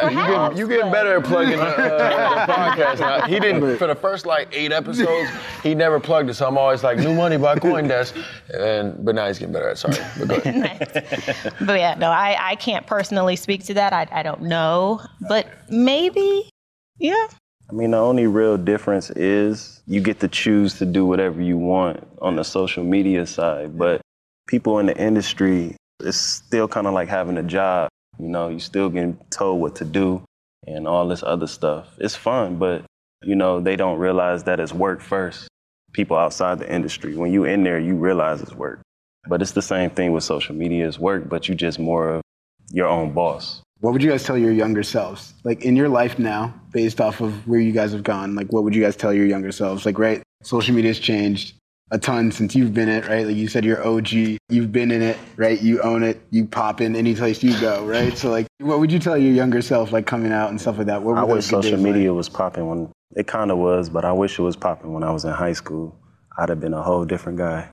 Hey, 0.00 0.08
you 0.08 0.26
getting, 0.26 0.56
you 0.56 0.68
getting 0.68 0.90
better 0.90 1.18
at 1.18 1.24
plugging 1.24 1.58
the, 1.58 1.62
uh, 1.62 2.46
the 2.46 2.52
podcast 2.52 3.00
now. 3.00 3.26
He 3.26 3.38
didn't 3.38 3.76
for 3.76 3.86
the 3.86 3.94
first 3.94 4.24
like 4.24 4.48
eight 4.52 4.72
episodes. 4.72 5.30
He 5.62 5.74
never 5.74 6.00
plugged 6.00 6.30
it, 6.30 6.34
so 6.34 6.46
I'm 6.48 6.56
always 6.56 6.82
like 6.82 6.96
new 6.98 7.14
money 7.14 7.36
by 7.36 7.56
CoinDesk, 7.56 8.24
and 8.54 9.04
but 9.04 9.14
now 9.14 9.26
he's 9.26 9.38
getting 9.38 9.52
better 9.52 9.68
at. 9.68 9.72
it. 9.72 9.78
Sorry, 9.78 9.96
but 10.18 10.28
go 10.28 10.36
ahead. 10.36 11.54
But 11.66 11.78
yeah, 11.78 11.94
no, 11.94 12.08
I, 12.10 12.52
I 12.52 12.56
can't 12.56 12.86
personally 12.86 13.36
speak 13.36 13.64
to 13.64 13.74
that. 13.74 13.92
I, 13.92 14.08
I 14.10 14.22
don't 14.22 14.42
know, 14.42 15.00
but 15.28 15.46
maybe, 15.68 16.48
yeah. 16.98 17.26
I 17.72 17.74
mean, 17.74 17.92
the 17.92 17.96
only 17.96 18.26
real 18.26 18.58
difference 18.58 19.08
is 19.08 19.80
you 19.86 20.02
get 20.02 20.20
to 20.20 20.28
choose 20.28 20.74
to 20.74 20.84
do 20.84 21.06
whatever 21.06 21.40
you 21.40 21.56
want 21.56 22.06
on 22.20 22.36
the 22.36 22.44
social 22.44 22.84
media 22.84 23.26
side. 23.26 23.78
But 23.78 24.02
people 24.46 24.78
in 24.78 24.84
the 24.84 24.96
industry, 24.98 25.76
it's 25.98 26.18
still 26.18 26.68
kind 26.68 26.86
of 26.86 26.92
like 26.92 27.08
having 27.08 27.38
a 27.38 27.42
job. 27.42 27.88
You 28.18 28.28
know, 28.28 28.50
you 28.50 28.58
still 28.58 28.90
getting 28.90 29.18
told 29.30 29.62
what 29.62 29.76
to 29.76 29.86
do 29.86 30.22
and 30.66 30.86
all 30.86 31.08
this 31.08 31.22
other 31.22 31.46
stuff. 31.46 31.88
It's 31.96 32.14
fun, 32.14 32.58
but 32.58 32.84
you 33.22 33.36
know, 33.36 33.58
they 33.58 33.76
don't 33.76 33.98
realize 33.98 34.44
that 34.44 34.60
it's 34.60 34.74
work 34.74 35.00
first. 35.00 35.48
People 35.94 36.18
outside 36.18 36.58
the 36.58 36.70
industry, 36.70 37.16
when 37.16 37.32
you 37.32 37.44
in 37.44 37.64
there, 37.64 37.78
you 37.78 37.94
realize 37.96 38.42
it's 38.42 38.52
work. 38.52 38.82
But 39.28 39.40
it's 39.40 39.52
the 39.52 39.62
same 39.62 39.88
thing 39.88 40.12
with 40.12 40.24
social 40.24 40.54
media. 40.54 40.86
It's 40.86 40.98
work, 40.98 41.26
but 41.26 41.48
you 41.48 41.54
just 41.54 41.78
more 41.78 42.16
of 42.16 42.22
your 42.70 42.88
own 42.88 43.14
boss. 43.14 43.61
What 43.82 43.92
would 43.92 44.02
you 44.02 44.10
guys 44.10 44.22
tell 44.22 44.38
your 44.38 44.52
younger 44.52 44.84
selves? 44.84 45.34
Like 45.42 45.64
in 45.64 45.74
your 45.74 45.88
life 45.88 46.16
now, 46.16 46.54
based 46.70 47.00
off 47.00 47.20
of 47.20 47.48
where 47.48 47.58
you 47.58 47.72
guys 47.72 47.90
have 47.90 48.04
gone, 48.04 48.36
like 48.36 48.52
what 48.52 48.62
would 48.62 48.76
you 48.76 48.80
guys 48.80 48.94
tell 48.94 49.12
your 49.12 49.26
younger 49.26 49.50
selves? 49.50 49.84
Like, 49.84 49.98
right, 49.98 50.22
social 50.44 50.72
media's 50.72 51.00
changed 51.00 51.54
a 51.90 51.98
ton 51.98 52.30
since 52.30 52.54
you've 52.54 52.72
been 52.72 52.88
in 52.88 53.02
it, 53.02 53.08
right? 53.08 53.26
Like 53.26 53.34
you 53.34 53.48
said, 53.48 53.64
you're 53.64 53.84
OG, 53.84 54.12
you've 54.48 54.70
been 54.70 54.92
in 54.92 55.02
it, 55.02 55.18
right? 55.34 55.60
You 55.60 55.82
own 55.82 56.04
it, 56.04 56.22
you 56.30 56.46
pop 56.46 56.80
in 56.80 56.94
any 56.94 57.16
place 57.16 57.42
you 57.42 57.60
go, 57.60 57.84
right? 57.84 58.16
So 58.16 58.30
like, 58.30 58.46
what 58.60 58.78
would 58.78 58.92
you 58.92 59.00
tell 59.00 59.18
your 59.18 59.32
younger 59.32 59.60
self, 59.60 59.90
like 59.90 60.06
coming 60.06 60.30
out 60.30 60.50
and 60.50 60.60
stuff 60.60 60.78
like 60.78 60.86
that? 60.86 61.02
What 61.02 61.18
I 61.18 61.24
were 61.24 61.34
wish 61.34 61.46
social 61.46 61.62
days 61.62 61.72
like? 61.72 61.92
media 61.92 62.14
was 62.14 62.28
popping 62.28 62.68
when 62.68 62.92
it 63.16 63.26
kind 63.26 63.50
of 63.50 63.58
was, 63.58 63.88
but 63.88 64.04
I 64.04 64.12
wish 64.12 64.38
it 64.38 64.42
was 64.42 64.54
popping 64.54 64.92
when 64.92 65.02
I 65.02 65.10
was 65.10 65.24
in 65.24 65.32
high 65.32 65.54
school. 65.54 65.98
I'd 66.38 66.50
have 66.50 66.60
been 66.60 66.72
a 66.72 66.82
whole 66.82 67.04
different 67.04 67.36
guy. 67.38 67.68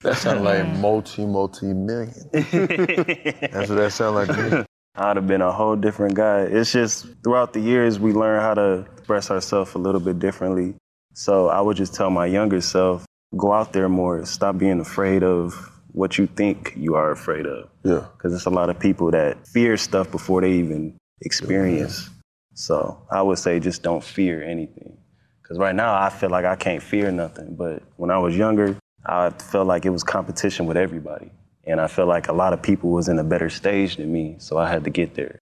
That 0.00 0.16
sounds 0.16 0.40
like 0.40 0.66
multi 0.78 1.24
multi 1.24 1.72
million. 1.72 2.12
That's 2.32 2.52
what 2.52 3.76
that 3.76 3.92
sounds 3.92 4.28
like 4.28 4.52
me. 4.52 4.64
I'd 4.98 5.16
have 5.16 5.26
been 5.26 5.42
a 5.42 5.52
whole 5.52 5.76
different 5.76 6.14
guy. 6.14 6.42
It's 6.42 6.72
just 6.72 7.06
throughout 7.22 7.52
the 7.52 7.60
years 7.60 7.98
we 7.98 8.12
learn 8.12 8.40
how 8.40 8.54
to 8.54 8.86
express 8.96 9.30
ourselves 9.30 9.74
a 9.74 9.78
little 9.78 10.00
bit 10.00 10.18
differently. 10.18 10.74
So 11.12 11.48
I 11.48 11.60
would 11.60 11.76
just 11.76 11.94
tell 11.94 12.10
my 12.10 12.26
younger 12.26 12.60
self, 12.60 13.04
go 13.36 13.52
out 13.52 13.72
there 13.72 13.88
more. 13.88 14.24
Stop 14.24 14.58
being 14.58 14.80
afraid 14.80 15.22
of 15.22 15.54
what 15.92 16.18
you 16.18 16.26
think 16.26 16.74
you 16.76 16.94
are 16.94 17.10
afraid 17.10 17.46
of. 17.46 17.68
Yeah. 17.84 18.06
Because 18.16 18.32
there's 18.32 18.46
a 18.46 18.50
lot 18.50 18.70
of 18.70 18.78
people 18.78 19.10
that 19.10 19.46
fear 19.48 19.76
stuff 19.76 20.10
before 20.10 20.40
they 20.40 20.52
even 20.52 20.96
experience. 21.22 22.08
So 22.54 23.06
I 23.10 23.22
would 23.22 23.38
say 23.38 23.60
just 23.60 23.82
don't 23.82 24.02
fear 24.02 24.42
anything. 24.42 24.96
Because 25.42 25.58
right 25.58 25.74
now 25.74 25.94
I 25.94 26.08
feel 26.08 26.30
like 26.30 26.44
I 26.44 26.56
can't 26.56 26.82
fear 26.82 27.10
nothing. 27.10 27.54
But 27.54 27.82
when 27.96 28.10
I 28.10 28.18
was 28.18 28.36
younger, 28.36 28.76
I 29.04 29.30
felt 29.30 29.66
like 29.66 29.84
it 29.84 29.90
was 29.90 30.02
competition 30.02 30.66
with 30.66 30.76
everybody. 30.76 31.30
And 31.66 31.80
I 31.80 31.88
feel 31.88 32.06
like 32.06 32.28
a 32.28 32.32
lot 32.32 32.52
of 32.52 32.62
people 32.62 32.90
was 32.90 33.08
in 33.08 33.18
a 33.18 33.24
better 33.24 33.50
stage 33.50 33.96
than 33.96 34.12
me, 34.12 34.36
so 34.38 34.56
I 34.56 34.68
had 34.68 34.84
to 34.84 34.90
get 34.90 35.14
there. 35.14 35.38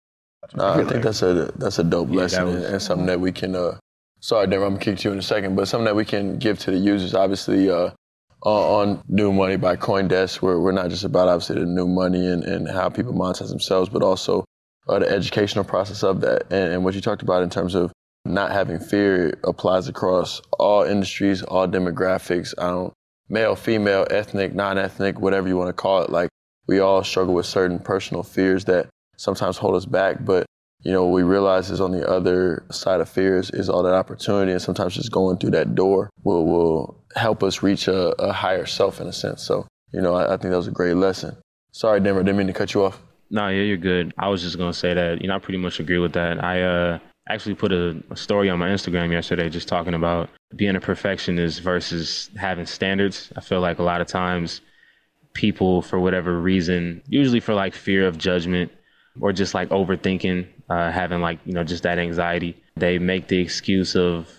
No, 0.55 0.65
I 0.67 0.83
think 0.85 1.03
that's 1.03 1.21
a 1.21 1.51
that's 1.57 1.79
a 1.79 1.83
dope 1.83 2.09
Yeah, 2.09 2.15
lesson 2.15 2.45
was- 2.45 2.55
and, 2.55 2.65
and 2.65 2.81
something 2.81 3.07
that 3.07 3.19
we 3.19 3.31
can. 3.31 3.55
Uh, 3.55 3.77
sorry, 4.19 4.47
Denver, 4.47 4.65
I'm 4.65 4.73
gonna 4.73 4.83
kick 4.83 4.99
to 4.99 5.09
you 5.09 5.13
in 5.13 5.19
a 5.19 5.23
second, 5.23 5.55
but 5.55 5.67
something 5.67 5.85
that 5.85 5.95
we 5.95 6.05
can 6.05 6.37
give 6.37 6.59
to 6.59 6.71
the 6.71 6.77
users. 6.77 7.13
Obviously, 7.13 7.69
uh, 7.69 7.91
on, 8.41 8.89
on 8.89 9.03
New 9.07 9.31
Money 9.31 9.55
by 9.57 9.75
CoinDesk, 9.75 10.41
we're 10.41 10.59
we're 10.59 10.71
not 10.73 10.89
just 10.89 11.03
about 11.03 11.27
obviously 11.27 11.59
the 11.59 11.65
new 11.65 11.87
money 11.87 12.25
and, 12.27 12.43
and 12.43 12.69
how 12.69 12.89
people 12.89 13.13
monetize 13.13 13.49
themselves, 13.49 13.89
but 13.89 14.03
also 14.03 14.43
uh, 14.89 14.99
the 14.99 15.09
educational 15.09 15.63
process 15.63 16.03
of 16.03 16.21
that. 16.21 16.43
And, 16.51 16.73
and 16.73 16.83
what 16.85 16.93
you 16.93 17.01
talked 17.01 17.21
about 17.21 17.43
in 17.43 17.49
terms 17.49 17.73
of 17.75 17.91
not 18.25 18.51
having 18.51 18.79
fear 18.79 19.37
applies 19.45 19.87
across 19.89 20.41
all 20.59 20.83
industries, 20.83 21.41
all 21.43 21.67
demographics. 21.67 22.53
I 22.57 22.67
don't 22.67 22.93
male, 23.29 23.55
female, 23.55 24.05
ethnic, 24.09 24.53
non-ethnic, 24.53 25.19
whatever 25.19 25.47
you 25.47 25.57
want 25.57 25.69
to 25.69 25.73
call 25.73 26.01
it. 26.01 26.09
Like 26.09 26.29
we 26.67 26.79
all 26.79 27.03
struggle 27.03 27.33
with 27.33 27.45
certain 27.45 27.79
personal 27.79 28.23
fears 28.23 28.65
that 28.65 28.89
sometimes 29.17 29.57
hold 29.57 29.75
us 29.75 29.85
back, 29.85 30.23
but 30.25 30.45
you 30.83 30.91
know, 30.91 31.07
we 31.07 31.23
realize 31.23 31.69
is 31.71 31.79
on 31.79 31.91
the 31.91 32.05
other 32.07 32.65
side 32.69 32.99
of 32.99 33.07
fears 33.07 33.49
is 33.51 33.69
all 33.69 33.83
that 33.83 33.93
opportunity, 33.93 34.51
and 34.51 34.61
sometimes 34.61 34.95
just 34.95 35.11
going 35.11 35.37
through 35.37 35.51
that 35.51 35.75
door 35.75 36.09
will 36.23 36.45
will 36.45 37.03
help 37.15 37.41
us 37.41 37.63
reach 37.63 37.87
a, 37.87 38.09
a 38.21 38.33
higher 38.33 38.65
self 38.65 38.99
in 38.99 39.07
a 39.07 39.13
sense. 39.13 39.41
So, 39.43 39.65
you 39.93 40.01
know, 40.01 40.13
I, 40.15 40.33
I 40.33 40.37
think 40.37 40.51
that 40.51 40.57
was 40.57 40.67
a 40.67 40.71
great 40.71 40.95
lesson. 40.95 41.37
Sorry, 41.71 42.01
Denver, 42.01 42.21
didn't 42.21 42.37
mean 42.37 42.47
to 42.47 42.53
cut 42.53 42.73
you 42.73 42.83
off. 42.83 43.01
No, 43.29 43.47
yeah, 43.47 43.61
you're 43.61 43.77
good. 43.77 44.13
I 44.17 44.27
was 44.27 44.41
just 44.41 44.57
gonna 44.57 44.73
say 44.73 44.93
that, 44.93 45.21
you 45.21 45.27
know, 45.29 45.35
I 45.35 45.39
pretty 45.39 45.57
much 45.57 45.79
agree 45.79 45.99
with 45.99 46.13
that. 46.13 46.43
I 46.43 46.61
uh 46.61 46.99
actually 47.27 47.55
put 47.55 47.71
a, 47.71 48.01
a 48.09 48.17
story 48.17 48.49
on 48.49 48.59
my 48.59 48.69
Instagram 48.69 49.11
yesterday 49.11 49.49
just 49.49 49.67
talking 49.67 49.93
about 49.93 50.29
being 50.55 50.75
a 50.75 50.81
perfectionist 50.81 51.61
versus 51.61 52.29
having 52.35 52.65
standards. 52.65 53.31
I 53.35 53.41
feel 53.41 53.61
like 53.61 53.79
a 53.79 53.83
lot 53.83 54.01
of 54.01 54.07
times 54.07 54.61
people 55.33 55.81
for 55.81 55.99
whatever 55.99 56.39
reason, 56.39 57.01
usually 57.07 57.39
for 57.39 57.53
like 57.53 57.73
fear 57.73 58.07
of 58.07 58.17
judgment 58.17 58.71
or 59.21 59.31
just 59.31 59.53
like 59.53 59.69
overthinking, 59.69 60.47
uh, 60.69 60.91
having 60.91 61.21
like, 61.21 61.39
you 61.45 61.53
know, 61.53 61.63
just 61.63 61.83
that 61.83 61.99
anxiety, 61.99 62.61
they 62.75 62.99
make 62.99 63.27
the 63.27 63.39
excuse 63.39 63.95
of 63.95 64.29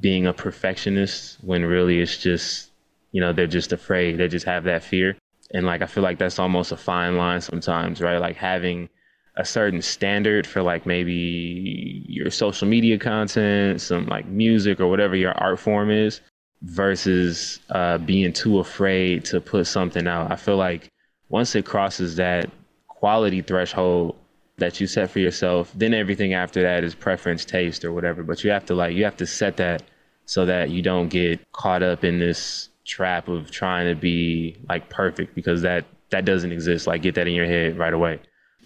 being 0.00 0.26
a 0.26 0.32
perfectionist 0.32 1.38
when 1.42 1.64
really 1.64 2.00
it's 2.00 2.16
just, 2.16 2.70
you 3.12 3.20
know, 3.20 3.32
they're 3.32 3.46
just 3.46 3.72
afraid. 3.72 4.18
They 4.18 4.28
just 4.28 4.46
have 4.46 4.64
that 4.64 4.82
fear. 4.82 5.16
And 5.54 5.66
like, 5.66 5.82
I 5.82 5.86
feel 5.86 6.02
like 6.02 6.18
that's 6.18 6.38
almost 6.38 6.72
a 6.72 6.76
fine 6.76 7.16
line 7.18 7.40
sometimes, 7.40 8.00
right? 8.00 8.18
Like 8.18 8.36
having 8.36 8.88
a 9.36 9.44
certain 9.44 9.80
standard 9.80 10.46
for 10.46 10.62
like 10.62 10.84
maybe 10.84 12.04
your 12.06 12.30
social 12.30 12.68
media 12.68 12.98
content, 12.98 13.80
some 13.80 14.06
like 14.06 14.26
music 14.26 14.80
or 14.80 14.88
whatever 14.88 15.16
your 15.16 15.32
art 15.32 15.58
form 15.58 15.90
is, 15.90 16.20
versus 16.62 17.60
uh, 17.70 17.98
being 17.98 18.32
too 18.32 18.58
afraid 18.58 19.24
to 19.24 19.40
put 19.40 19.66
something 19.66 20.06
out. 20.06 20.30
I 20.30 20.36
feel 20.36 20.56
like 20.56 20.88
once 21.28 21.54
it 21.54 21.64
crosses 21.64 22.16
that 22.16 22.50
quality 22.88 23.40
threshold 23.42 24.16
that 24.58 24.80
you 24.80 24.86
set 24.86 25.10
for 25.10 25.18
yourself, 25.18 25.72
then 25.74 25.94
everything 25.94 26.34
after 26.34 26.62
that 26.62 26.84
is 26.84 26.94
preference, 26.94 27.44
taste, 27.44 27.84
or 27.84 27.92
whatever. 27.92 28.22
But 28.22 28.44
you 28.44 28.50
have 28.50 28.66
to 28.66 28.74
like 28.74 28.94
you 28.94 29.04
have 29.04 29.16
to 29.16 29.26
set 29.26 29.56
that 29.56 29.82
so 30.26 30.46
that 30.46 30.70
you 30.70 30.82
don't 30.82 31.08
get 31.08 31.40
caught 31.52 31.82
up 31.82 32.04
in 32.04 32.18
this 32.18 32.68
trap 32.84 33.28
of 33.28 33.50
trying 33.50 33.88
to 33.88 33.98
be 33.98 34.56
like 34.68 34.88
perfect 34.88 35.34
because 35.34 35.62
that 35.62 35.84
that 36.10 36.24
doesn't 36.24 36.52
exist. 36.52 36.86
Like 36.86 37.02
get 37.02 37.14
that 37.14 37.26
in 37.26 37.34
your 37.34 37.46
head 37.46 37.78
right 37.78 37.94
away. 37.94 38.20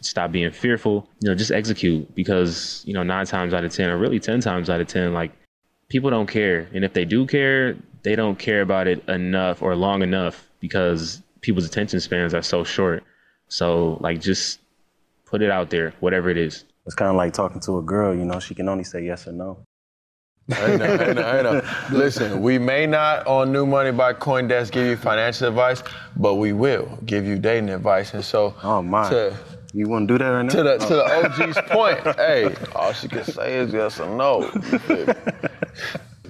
Stop 0.07 0.33
being 0.33 0.51
fearful. 0.51 1.09
You 1.21 1.29
know, 1.29 1.35
just 1.35 1.51
execute 1.51 2.15
because 2.15 2.83
you 2.87 2.95
know 2.95 3.03
nine 3.03 3.27
times 3.27 3.53
out 3.53 3.65
of 3.65 3.73
ten, 3.73 3.91
or 3.91 3.99
really 3.99 4.21
ten 4.21 4.41
times 4.41 4.71
out 4.71 4.81
of 4.81 4.87
ten, 4.87 5.13
like 5.13 5.33
people 5.89 6.11
don't 6.11 6.27
care, 6.29 6.69
and 6.73 6.85
if 6.85 6.93
they 6.93 7.05
do 7.05 7.27
care, 7.27 7.77
they 8.03 8.15
don't 8.17 8.39
care 8.39 8.63
about 8.63 8.87
it 8.87 9.07
enough 9.09 9.63
or 9.63 9.75
long 9.75 10.03
enough 10.03 10.49
because 10.61 11.23
people's 11.41 11.67
attention 11.67 12.01
spans 12.01 12.35
are 12.35 12.43
so 12.43 12.65
short. 12.65 13.05
So 13.49 13.99
like 14.01 14.21
just 14.21 14.61
put 15.25 15.43
it 15.43 15.51
out 15.51 15.71
there, 15.71 15.93
whatever 16.01 16.31
it 16.31 16.37
is. 16.37 16.65
It's 16.87 16.95
kind 16.95 17.11
of 17.11 17.17
like 17.17 17.33
talking 17.33 17.61
to 17.63 17.79
a 17.79 17.83
girl, 17.83 18.15
you 18.15 18.25
know, 18.25 18.39
she 18.39 18.55
can 18.55 18.69
only 18.69 18.85
say 18.85 19.05
yes 19.05 19.27
or 19.27 19.33
no. 19.33 19.59
I 20.53 20.77
know, 20.77 20.85
I 20.85 21.13
know, 21.13 21.23
I 21.23 21.43
know. 21.43 21.63
Listen, 21.91 22.41
we 22.41 22.59
may 22.59 22.87
not 22.87 23.27
on 23.27 23.53
New 23.53 23.67
Money 23.67 23.91
by 23.91 24.13
CoinDesk 24.13 24.71
give 24.71 24.87
you 24.87 24.97
financial 24.97 25.49
advice, 25.49 25.83
but 26.17 26.37
we 26.37 26.53
will 26.53 26.99
give 27.05 27.27
you 27.27 27.37
dating 27.39 27.71
advice. 27.71 28.15
And 28.15 28.25
so, 28.25 28.55
Oh 28.63 28.81
my. 28.81 29.11
to, 29.11 29.37
You 29.77 29.87
want 29.89 30.09
to 30.09 30.15
do 30.15 30.19
that 30.25 30.31
right 30.31 30.43
now? 30.43 30.49
to 30.49 30.63
the 30.63 30.79
to 30.79 30.95
the 30.95 31.05
oh. 31.05 31.25
OG's 31.45 31.61
point, 31.71 32.17
hey, 32.17 32.55
all 32.75 32.95
she 32.95 33.09
can 33.09 33.25
say 33.25 33.59
is 33.59 33.75
yes 33.75 34.01
or 34.01 34.09
no. 34.17 34.51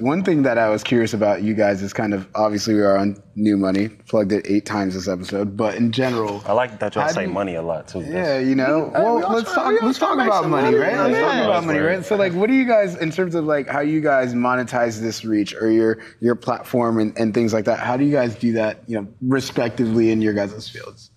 One 0.01 0.23
thing 0.25 0.43
that 0.43 0.59
I 0.59 0.69
was 0.69 0.83
curious 0.85 1.15
about 1.15 1.43
you 1.43 1.55
guys 1.55 1.81
is 1.81 1.95
kind 1.95 2.13
of 2.13 2.29
obviously 2.35 2.75
we 2.75 2.83
are 2.83 2.99
on 2.99 3.17
new 3.35 3.57
money, 3.57 3.89
plugged 3.89 4.31
it 4.33 4.45
eight 4.47 4.67
times 4.67 4.93
this 4.93 5.09
episode, 5.09 5.57
but 5.57 5.75
in 5.77 5.91
general, 5.91 6.43
I 6.45 6.53
like 6.53 6.81
that 6.81 6.95
y'all 6.97 7.09
say 7.09 7.23
you- 7.23 7.31
money 7.33 7.55
a 7.55 7.63
lot 7.63 7.89
too. 7.89 8.01
yeah, 8.01 8.39
you 8.39 8.55
know. 8.55 8.91
Well, 8.93 9.17
we 9.19 9.25
let's 9.37 9.55
try- 9.55 9.63
talk. 9.73 9.81
we 9.81 9.87
Let's 9.87 9.99
try 9.99 10.09
talk 10.09 10.27
about 10.27 10.49
money, 10.51 10.65
money, 10.73 10.77
right? 10.77 10.93
man. 10.93 11.13
Let's 11.13 11.25
talk 11.25 11.45
about 11.45 11.65
money, 11.65 11.79
right? 11.79 12.05
So, 12.05 12.17
like, 12.17 12.35
what 12.35 12.49
do 12.51 12.55
you 12.55 12.67
guys, 12.67 12.95
in 12.97 13.11
terms 13.11 13.35
of 13.35 13.45
like 13.47 13.69
how 13.69 13.81
you 13.81 14.03
guys 14.03 14.35
monetize 14.35 15.01
this 15.01 15.25
reach 15.25 15.55
or 15.55 15.71
your 15.71 15.99
your 16.21 16.35
platform 16.35 16.99
and, 16.99 17.17
and 17.17 17.33
things 17.33 17.55
like 17.55 17.65
that? 17.65 17.79
How 17.79 17.97
do 17.97 18.05
you 18.05 18.13
guys 18.13 18.35
do 18.35 18.53
that? 18.53 18.83
You 18.89 19.01
know, 19.01 19.09
respectively 19.23 20.11
in 20.11 20.21
your 20.21 20.35
guys' 20.35 20.69
fields. 20.69 21.11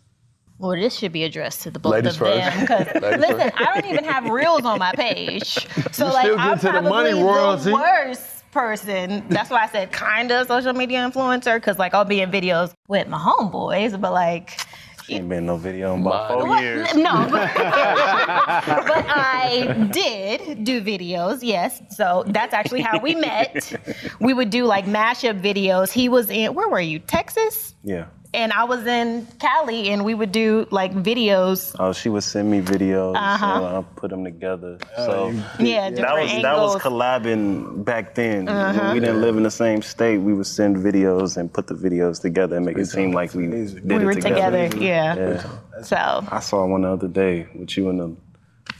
Well, 0.59 0.71
this 0.79 0.97
should 0.97 1.13
be 1.13 1.23
addressed 1.23 1.61
to 1.63 1.71
the 1.71 1.79
both 1.79 1.93
Ladies 1.93 2.13
of 2.13 2.27
them. 2.27 2.51
first. 2.51 2.67
'cause, 2.67 2.87
Ladies 3.01 3.19
listen, 3.19 3.39
first. 3.39 3.53
I 3.61 3.73
don't 3.81 3.85
even 3.91 4.03
have 4.03 4.25
reels 4.29 4.65
on 4.65 4.77
my 4.77 4.91
page, 4.91 5.67
so 5.93 6.07
You 6.07 6.13
like 6.13 6.25
still 6.25 6.39
I'm 6.39 6.51
get 6.51 6.59
to 6.59 6.65
the 6.65 6.71
probably 6.71 6.89
money 6.89 7.13
royalty. 7.23 7.63
the 7.69 7.73
worst 7.73 8.51
person. 8.51 9.23
That's 9.29 9.49
why 9.49 9.63
I 9.63 9.67
said 9.67 9.91
kinda 9.93 10.45
social 10.45 10.73
media 10.73 10.99
influencer, 11.09 11.55
because 11.55 11.79
like 11.79 11.93
I'll 11.93 12.03
be 12.05 12.19
in 12.21 12.29
videos 12.29 12.73
with 12.89 13.07
my 13.07 13.17
homeboys, 13.17 13.99
but 13.99 14.11
like. 14.11 14.59
She 15.05 15.15
ain't 15.15 15.29
been 15.29 15.45
no 15.47 15.57
video 15.57 15.95
in 15.95 16.01
about 16.01 16.29
four 16.29 16.47
What? 16.47 16.61
years. 16.61 16.93
No, 16.93 17.27
but, 17.31 17.51
but 17.55 19.05
I 19.09 19.89
did 19.91 20.63
do 20.63 20.81
videos, 20.83 21.39
yes. 21.41 21.81
So 21.89 22.23
that's 22.27 22.53
actually 22.53 22.81
how 22.81 22.99
we 22.99 23.15
met. 23.15 23.73
We 24.19 24.33
would 24.35 24.51
do 24.51 24.65
like 24.65 24.85
mashup 24.85 25.41
videos. 25.41 25.91
He 25.91 26.09
was 26.09 26.29
in, 26.29 26.53
where 26.53 26.69
were 26.69 26.79
you? 26.81 26.99
Texas? 26.99 27.73
Yeah. 27.83 28.05
And 28.31 28.53
I 28.53 28.63
was 28.63 28.85
in 28.85 29.25
Cali, 29.39 29.89
and 29.89 30.05
we 30.05 30.13
would 30.13 30.31
do 30.31 30.67
like 30.69 30.93
videos. 30.93 31.75
Oh, 31.79 31.93
she 31.93 32.09
would 32.09 32.23
send 32.23 32.51
me 32.51 32.61
videos. 32.61 33.15
Uh-huh. 33.15 33.59
So 33.59 33.65
I'll 33.65 33.83
put 33.83 34.11
them 34.11 34.23
together. 34.23 34.77
So 34.97 35.29
Yeah, 35.59 35.89
that 35.89 36.13
was 36.13 36.29
angles. 36.29 36.41
that 36.43 36.57
was 36.57 36.75
collabing 36.75 37.83
back 37.83 38.13
then. 38.13 38.45
When 38.45 38.93
we 38.93 38.99
didn't 38.99 39.21
live 39.21 39.35
in 39.35 39.43
the 39.43 39.51
same 39.51 39.81
state, 39.81 40.19
we 40.19 40.33
would 40.33 40.45
send 40.45 40.77
videos 40.77 41.37
and 41.37 41.51
put 41.51 41.67
the 41.67 41.73
videos 41.73 42.21
together 42.21 42.55
and 42.57 42.65
make 42.65 42.77
it 42.77 42.85
seem 42.85 43.13
like 43.13 43.33
we 43.33 43.47
did 43.47 43.83
we 43.83 43.95
it 43.95 44.03
were 44.03 44.13
together, 44.13 44.69
yeah. 44.77 45.15
Yeah. 45.15 45.81
So, 45.81 46.23
I 46.29 46.39
saw 46.39 46.65
one 46.67 46.81
the 46.81 46.89
other 46.89 47.07
day 47.07 47.47
with 47.55 47.77
you 47.77 47.89
in 47.89 47.97
the 47.97 48.15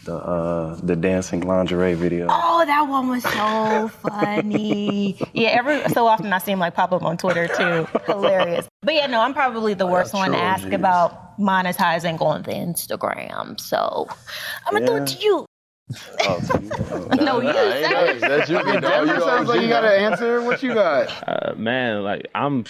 the 0.06 0.16
uh, 0.16 0.80
the 0.84 0.96
dancing 0.96 1.42
lingerie 1.42 1.94
video. 1.94 2.28
oh, 2.30 2.64
that 2.66 2.82
one 2.88 3.10
was 3.10 3.24
so 3.24 3.88
funny. 4.10 5.18
yeah, 5.34 5.50
every 5.50 5.82
so 5.94 6.08
often 6.08 6.32
I 6.34 6.38
see 6.40 6.52
him 6.52 6.60
like 6.60 6.74
pop 6.74 6.92
up 6.92 7.04
on 7.04 7.18
Twitter 7.18 7.48
too. 7.48 7.88
Hilarious. 8.06 8.68
But 8.82 8.96
yeah, 8.96 9.08
no, 9.08 9.22
I'm 9.22 9.34
probably 9.34 9.74
the 9.74 9.88
worst 9.88 10.14
one 10.14 10.32
to 10.32 10.38
ask 10.38 10.66
OGs. 10.66 10.74
about 10.76 11.38
monetizing 11.40 12.20
on 12.22 12.44
the 12.44 12.52
Instagram. 12.52 13.60
So 13.60 14.08
I'm 14.66 14.74
gonna 14.74 14.86
do 14.86 14.96
it 15.04 15.08
to 15.08 15.24
you. 15.24 15.46
Oh, 16.22 16.40
so 16.42 16.60
you- 16.62 16.72
oh, 16.92 17.08
No, 17.20 17.42
you. 17.42 17.48
Nah, 17.52 17.60
ain't 17.72 17.92
that- 17.92 18.20
that's 18.22 18.50
you, 18.50 18.64
big 18.64 18.76
You 18.84 19.22
sounds 19.22 19.50
like 19.50 19.62
you 19.62 19.68
got 19.70 19.84
an 19.86 19.92
answer. 20.12 20.42
What 20.42 20.62
you 20.64 20.74
got? 20.74 21.12
Uh, 21.28 21.54
man, 21.56 22.04
like 22.04 22.28
I'm, 22.36 22.66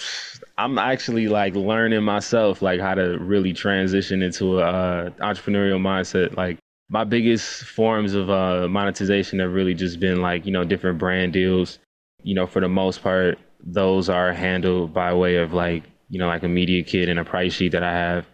I'm 0.58 0.78
actually 0.78 1.28
like 1.28 1.54
learning 1.54 2.02
myself 2.02 2.62
like 2.62 2.80
how 2.80 2.94
to 2.94 3.18
really 3.18 3.52
transition 3.52 4.22
into 4.22 4.60
a 4.60 4.64
uh, 4.64 5.10
entrepreneurial 5.20 5.80
mindset. 5.80 6.36
Like 6.36 6.58
my 6.90 7.04
biggest 7.04 7.64
forms 7.64 8.14
of 8.14 8.28
uh, 8.28 8.68
monetization 8.68 9.38
have 9.38 9.52
really 9.52 9.74
just 9.74 10.00
been 10.00 10.20
like 10.20 10.44
you 10.44 10.52
know 10.52 10.64
different 10.64 10.98
brand 10.98 11.32
deals. 11.32 11.78
You 12.22 12.34
know, 12.34 12.46
for 12.46 12.60
the 12.60 12.68
most 12.68 13.02
part, 13.02 13.38
those 13.64 14.10
are 14.10 14.32
handled 14.32 14.92
by 14.92 15.14
way 15.14 15.36
of 15.36 15.54
like 15.54 15.84
you 16.08 16.18
know 16.18 16.26
like 16.26 16.42
a 16.42 16.48
media 16.48 16.82
kit 16.82 17.08
and 17.08 17.18
a 17.18 17.24
price 17.24 17.54
sheet 17.54 17.72
that 17.72 17.84
I 17.84 17.92
have, 17.92 18.26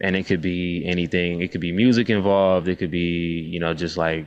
and 0.00 0.16
it 0.16 0.24
could 0.24 0.40
be 0.40 0.82
anything. 0.86 1.42
It 1.42 1.52
could 1.52 1.60
be 1.60 1.70
music 1.70 2.10
involved. 2.10 2.66
It 2.66 2.76
could 2.76 2.90
be 2.90 3.46
you 3.52 3.60
know 3.60 3.74
just 3.74 3.96
like 3.96 4.26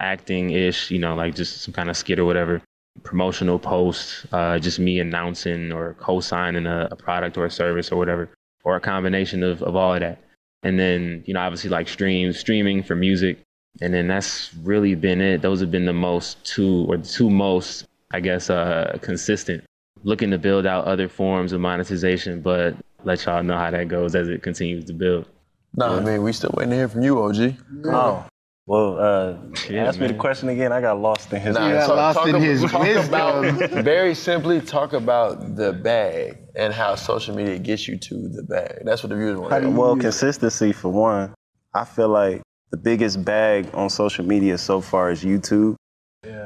acting 0.00 0.50
ish. 0.50 0.90
You 0.90 0.98
know, 0.98 1.14
like 1.14 1.34
just 1.34 1.62
some 1.62 1.74
kind 1.74 1.90
of 1.90 1.96
skit 1.96 2.18
or 2.18 2.24
whatever 2.24 2.62
promotional 3.02 3.58
post, 3.58 4.26
uh, 4.32 4.58
just 4.58 4.78
me 4.78 5.00
announcing 5.00 5.72
or 5.72 5.94
co-signing 5.94 6.66
a, 6.66 6.88
a 6.90 6.96
product 6.96 7.36
or 7.36 7.46
a 7.46 7.50
service 7.50 7.90
or 7.90 7.96
whatever, 7.96 8.28
or 8.64 8.76
a 8.76 8.80
combination 8.80 9.42
of, 9.42 9.62
of 9.62 9.74
all 9.76 9.94
of 9.94 10.00
that. 10.00 10.18
And 10.62 10.78
then, 10.78 11.24
you 11.26 11.34
know, 11.34 11.40
obviously 11.40 11.70
like 11.70 11.88
streams, 11.88 12.38
streaming 12.38 12.82
for 12.82 12.94
music. 12.94 13.38
And 13.80 13.92
then 13.92 14.06
that's 14.06 14.54
really 14.62 14.94
been 14.94 15.20
it. 15.20 15.42
Those 15.42 15.60
have 15.60 15.70
been 15.70 15.86
the 15.86 15.92
most 15.92 16.44
two 16.44 16.86
or 16.88 16.98
the 16.98 17.08
two 17.08 17.30
most, 17.30 17.86
I 18.12 18.20
guess, 18.20 18.50
uh, 18.50 18.98
consistent. 19.02 19.64
Looking 20.04 20.30
to 20.30 20.38
build 20.38 20.66
out 20.66 20.84
other 20.84 21.08
forms 21.08 21.52
of 21.52 21.60
monetization, 21.60 22.42
but 22.42 22.76
let 23.04 23.24
y'all 23.24 23.42
know 23.42 23.56
how 23.56 23.70
that 23.70 23.88
goes 23.88 24.14
as 24.14 24.28
it 24.28 24.42
continues 24.42 24.84
to 24.86 24.92
build. 24.92 25.26
Nah, 25.74 25.96
I 25.96 26.00
mean, 26.00 26.22
we 26.22 26.32
still 26.32 26.50
waiting 26.54 26.70
to 26.70 26.76
hear 26.76 26.88
from 26.88 27.02
you, 27.02 27.22
OG. 27.22 27.54
Oh, 27.86 28.26
Well, 28.66 28.98
uh, 28.98 29.36
Yeah, 29.68 29.86
ask 29.88 29.98
me 29.98 30.06
the 30.06 30.14
question 30.14 30.48
again. 30.48 30.72
I 30.72 30.80
got 30.80 31.00
lost 31.00 31.32
in 31.32 31.40
his. 31.40 31.54
Nah, 31.56 31.68
got 31.72 31.86
talk- 31.86 31.96
lost 31.96 32.18
talk 32.18 32.28
in 32.28 32.36
ab- 32.36 32.42
his 32.42 32.60
talk 32.62 32.86
about- 33.08 33.42
wisdom. 33.42 33.82
very 33.84 34.14
simply, 34.14 34.60
talk 34.60 34.92
about 34.92 35.56
the 35.56 35.72
bag 35.72 36.38
and 36.54 36.72
how 36.72 36.94
social 36.94 37.34
media 37.34 37.58
gets 37.58 37.88
you 37.88 37.98
to 37.98 38.14
the 38.28 38.44
bag. 38.44 38.82
That's 38.84 39.02
what 39.02 39.10
the 39.10 39.16
viewers 39.16 39.36
want 39.36 39.50
to 39.50 39.54
How 39.54 39.60
do 39.60 39.66
know. 39.66 39.72
you- 39.72 39.80
Well, 39.80 39.96
consistency 39.96 40.72
for 40.72 40.90
one. 40.90 41.34
I 41.74 41.84
feel 41.84 42.08
like 42.08 42.42
the 42.70 42.76
biggest 42.76 43.24
bag 43.24 43.66
on 43.74 43.90
social 43.90 44.24
media 44.24 44.56
so 44.58 44.80
far 44.80 45.10
is 45.10 45.24
YouTube. 45.24 45.74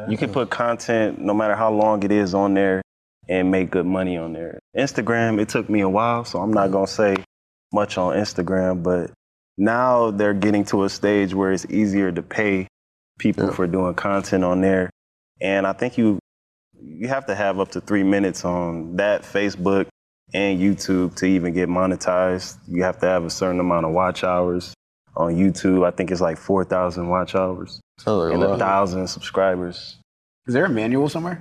You 0.08 0.16
can 0.16 0.32
put 0.32 0.48
content, 0.48 1.20
no 1.20 1.34
matter 1.34 1.54
how 1.54 1.70
long 1.70 2.02
it 2.02 2.10
is, 2.12 2.32
on 2.32 2.54
there 2.54 2.80
and 3.28 3.50
make 3.50 3.70
good 3.70 3.84
money 3.84 4.16
on 4.16 4.32
there. 4.32 4.58
Instagram, 4.76 5.38
it 5.40 5.48
took 5.50 5.68
me 5.68 5.80
a 5.80 5.88
while, 5.88 6.24
so 6.24 6.38
I'm 6.40 6.52
not 6.52 6.70
gonna 6.70 6.86
say 6.86 7.16
much 7.74 7.98
on 7.98 8.16
Instagram, 8.16 8.82
but 8.82 9.10
now 9.58 10.10
they're 10.10 10.34
getting 10.34 10.64
to 10.66 10.84
a 10.84 10.88
stage 10.88 11.34
where 11.34 11.52
it's 11.52 11.66
easier 11.66 12.12
to 12.12 12.22
pay 12.22 12.68
people 13.18 13.46
Yeah. 13.46 13.52
for 13.52 13.66
doing 13.66 13.94
content 13.94 14.44
on 14.44 14.60
there. 14.60 14.90
And 15.40 15.66
I 15.66 15.72
think 15.72 15.98
you 15.98 16.18
you 16.78 17.08
have 17.08 17.26
to 17.26 17.34
have 17.34 17.58
up 17.58 17.70
to 17.70 17.80
three 17.80 18.02
minutes 18.02 18.44
on 18.44 18.96
that 18.96 19.22
Facebook 19.22 19.86
and 20.34 20.60
YouTube 20.60 21.14
to 21.16 21.26
even 21.26 21.54
get 21.54 21.68
monetized. 21.70 22.58
You 22.68 22.82
have 22.82 22.98
to 23.00 23.06
have 23.06 23.24
a 23.24 23.30
certain 23.30 23.60
amount 23.60 23.86
of 23.86 23.92
watch 23.92 24.24
hours 24.24 24.74
on 25.16 25.34
YouTube. 25.36 25.86
I 25.86 25.90
think 25.90 26.10
it's 26.10 26.20
like 26.20 26.36
4,000 26.36 27.08
watch 27.08 27.34
hours 27.34 27.80
Sounds 27.98 28.24
like 28.24 28.34
and 28.34 28.42
a 28.42 28.50
a 28.52 28.58
thousand 28.58 29.06
subscribers. 29.06 29.96
Is 30.46 30.52
there 30.52 30.66
a 30.66 30.68
manual 30.68 31.08
somewhere? 31.08 31.40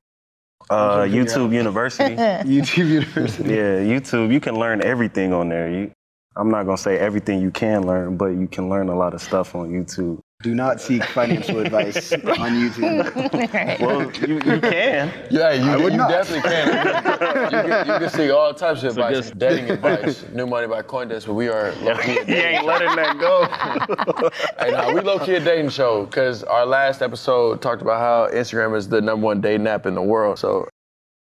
Uh, 0.70 0.96
trying 1.06 1.12
to 1.12 1.18
figure 1.18 1.26
YouTube 1.42 1.54
University. 1.54 2.16
YouTube 2.16 2.88
University. 2.88 3.50
yeah, 3.50 3.78
YouTube. 3.80 4.32
You 4.32 4.40
can 4.40 4.56
learn 4.56 4.82
everything 4.82 5.34
on 5.34 5.50
there. 5.50 5.70
You, 5.70 5.92
I'm 6.38 6.50
not 6.50 6.64
gonna 6.66 6.78
say 6.78 6.98
everything 6.98 7.42
you 7.42 7.52
can 7.52 7.86
learn, 7.86 8.18
but 8.18 8.28
you 8.28 8.48
can 8.48 8.70
learn 8.70 8.90
a 8.90 8.96
lot 8.96 9.14
of 9.14 9.22
stuff 9.22 9.56
on 9.56 9.70
YouTube. 9.72 10.20
Do 10.44 10.54
not 10.54 10.82
seek 10.82 11.02
financial 11.06 11.60
advice 11.60 12.12
on 12.14 12.22
YouTube. 12.22 13.80
Well, 13.80 14.12
you, 14.28 14.36
you 14.36 14.60
can. 14.60 15.12
Yeah, 15.32 15.54
you, 15.54 15.84
you 15.90 15.98
definitely 15.98 16.42
can. 16.42 16.68
you, 16.86 17.50
can. 17.62 17.88
you 17.88 18.00
can 18.00 18.10
see 18.10 18.30
all 18.32 18.54
types 18.54 18.84
of 18.84 18.90
advice, 18.90 19.16
just- 19.16 19.40
dating 19.40 19.70
advice, 19.72 20.26
new 20.34 20.46
money 20.46 20.68
by 20.68 20.82
Coindesk, 20.82 21.26
but 21.28 21.36
we 21.36 21.48
are 21.48 21.72
low 21.76 21.98
key. 22.00 22.22
he 22.26 22.34
ain't 22.34 22.66
letting 22.66 22.96
that 22.96 23.18
go. 23.18 24.30
Hey, 24.60 24.72
nah, 24.72 24.92
we 24.94 25.00
low 25.02 25.20
key 25.20 25.36
a 25.36 25.40
dating 25.40 25.70
show 25.70 26.06
because 26.06 26.44
our 26.44 26.66
last 26.66 27.02
episode 27.02 27.62
talked 27.62 27.82
about 27.82 28.00
how 28.00 28.36
Instagram 28.36 28.76
is 28.76 28.90
the 28.90 29.02
number 29.02 29.26
one 29.26 29.40
dating 29.42 29.68
app 29.68 29.86
in 29.86 29.96
the 29.96 30.02
world. 30.02 30.38
So 30.40 30.68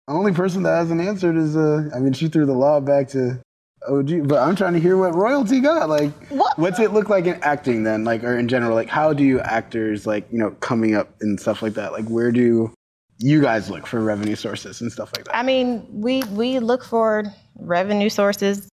the 0.08 0.14
Only 0.14 0.34
person 0.34 0.64
that 0.64 0.76
hasn't 0.76 1.02
answered 1.02 1.36
is 1.38 1.56
uh 1.56 1.90
I 1.96 2.00
mean 2.00 2.14
she 2.14 2.28
threw 2.30 2.46
the 2.46 2.54
law 2.54 2.80
back 2.80 3.08
to 3.10 3.40
Oh, 3.88 4.00
OG, 4.00 4.28
but 4.28 4.40
I'm 4.40 4.56
trying 4.56 4.74
to 4.74 4.80
hear 4.80 4.98
what 4.98 5.16
royalty 5.16 5.60
got. 5.60 5.90
Like 5.90 6.12
What? 6.30 6.58
what's 6.58 6.80
it 6.80 6.94
look 6.94 7.10
like 7.10 7.26
in 7.26 7.36
acting 7.44 7.84
then? 7.84 8.04
Like 8.04 8.24
or 8.24 8.38
in 8.38 8.48
general, 8.48 8.76
like 8.76 8.90
how 8.90 9.14
do 9.14 9.24
you 9.24 9.40
actors 9.42 10.06
like, 10.06 10.26
you 10.32 10.38
know, 10.38 10.52
coming 10.60 10.96
up 10.96 11.14
and 11.22 11.40
stuff 11.40 11.62
like 11.62 11.74
that? 11.74 11.92
Like 11.92 12.06
where 12.06 12.32
do 12.32 12.74
you 13.20 13.42
guys 13.42 13.70
look 13.70 13.88
for 13.88 14.02
revenue 14.02 14.36
sources 14.36 14.82
and 14.82 14.92
stuff 14.92 15.12
like 15.16 15.26
that? 15.26 15.36
I 15.36 15.44
mean, 15.44 15.86
we 15.90 16.24
we 16.24 16.60
look 16.60 16.84
for 16.84 17.24
revenue 17.56 18.10
sources 18.10 18.70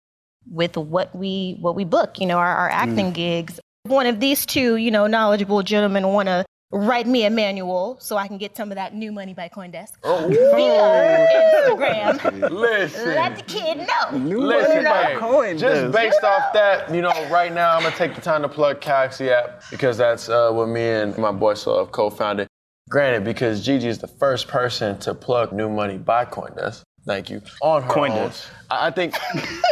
with 0.50 0.78
what 0.78 1.16
we 1.16 1.58
what 1.60 1.76
we 1.76 1.84
book. 1.84 2.20
You 2.20 2.28
know, 2.28 2.38
our, 2.38 2.56
our 2.56 2.70
mm. 2.70 2.74
acting 2.74 3.12
gigs. 3.12 3.60
One 3.84 4.08
of 4.08 4.20
these 4.20 4.46
two, 4.46 4.78
you 4.78 4.90
know, 4.90 5.08
knowledgeable 5.08 5.62
gentlemen 5.62 6.08
want 6.08 6.28
to 6.28 6.46
write 6.76 7.08
me 7.08 7.26
a 7.26 7.30
manual 7.30 7.96
so 8.02 8.18
I 8.18 8.28
can 8.28 8.38
get 8.38 8.56
some 8.58 8.70
of 8.72 8.76
that 8.76 8.94
new 8.94 9.12
money 9.12 9.34
by 9.34 9.48
CoinDesk 9.50 9.94
Oh. 10.04 10.28
via 10.28 11.66
Instagram. 11.66 12.50
listen. 12.52 13.16
Let 13.16 13.38
the 13.38 13.44
kid 13.44 13.78
know. 13.78 14.18
New 14.18 14.42
Listen, 14.42 14.84
man, 14.84 15.20
Coindesk. 15.20 15.60
just 15.60 15.92
based 15.94 16.24
off 16.24 16.52
that, 16.54 16.94
you 16.94 17.02
know, 17.02 17.12
right 17.30 17.54
now 17.54 17.76
I'm 17.76 17.84
gonna 17.84 17.96
take 17.96 18.14
the 18.14 18.22
time 18.22 18.42
to 18.42 18.50
plug 18.50 18.82
Calaxy 18.82 19.30
app 19.30 19.64
because 19.72 19.98
that's 19.98 20.28
uh, 20.30 20.52
what 20.52 20.68
me 20.68 20.82
and 20.88 21.18
my 21.18 21.32
boy 21.32 21.54
Soul 21.54 21.80
have 21.80 21.92
co-founded. 21.92 22.48
Granted, 22.90 23.24
because 23.24 23.66
Gigi 23.66 23.88
is 23.88 23.98
the 23.98 24.08
first 24.08 24.48
person 24.48 24.98
to 25.00 25.14
plug 25.16 25.52
new 25.54 25.70
money 25.70 25.98
by 25.98 26.26
CoinDesk. 26.26 26.82
Thank 27.08 27.30
you. 27.30 27.42
On 27.62 27.82
her 27.84 27.90
Coindesk. 27.90 28.48
own. 28.50 28.68
I 28.70 28.88
I 28.88 28.92
think 28.92 29.14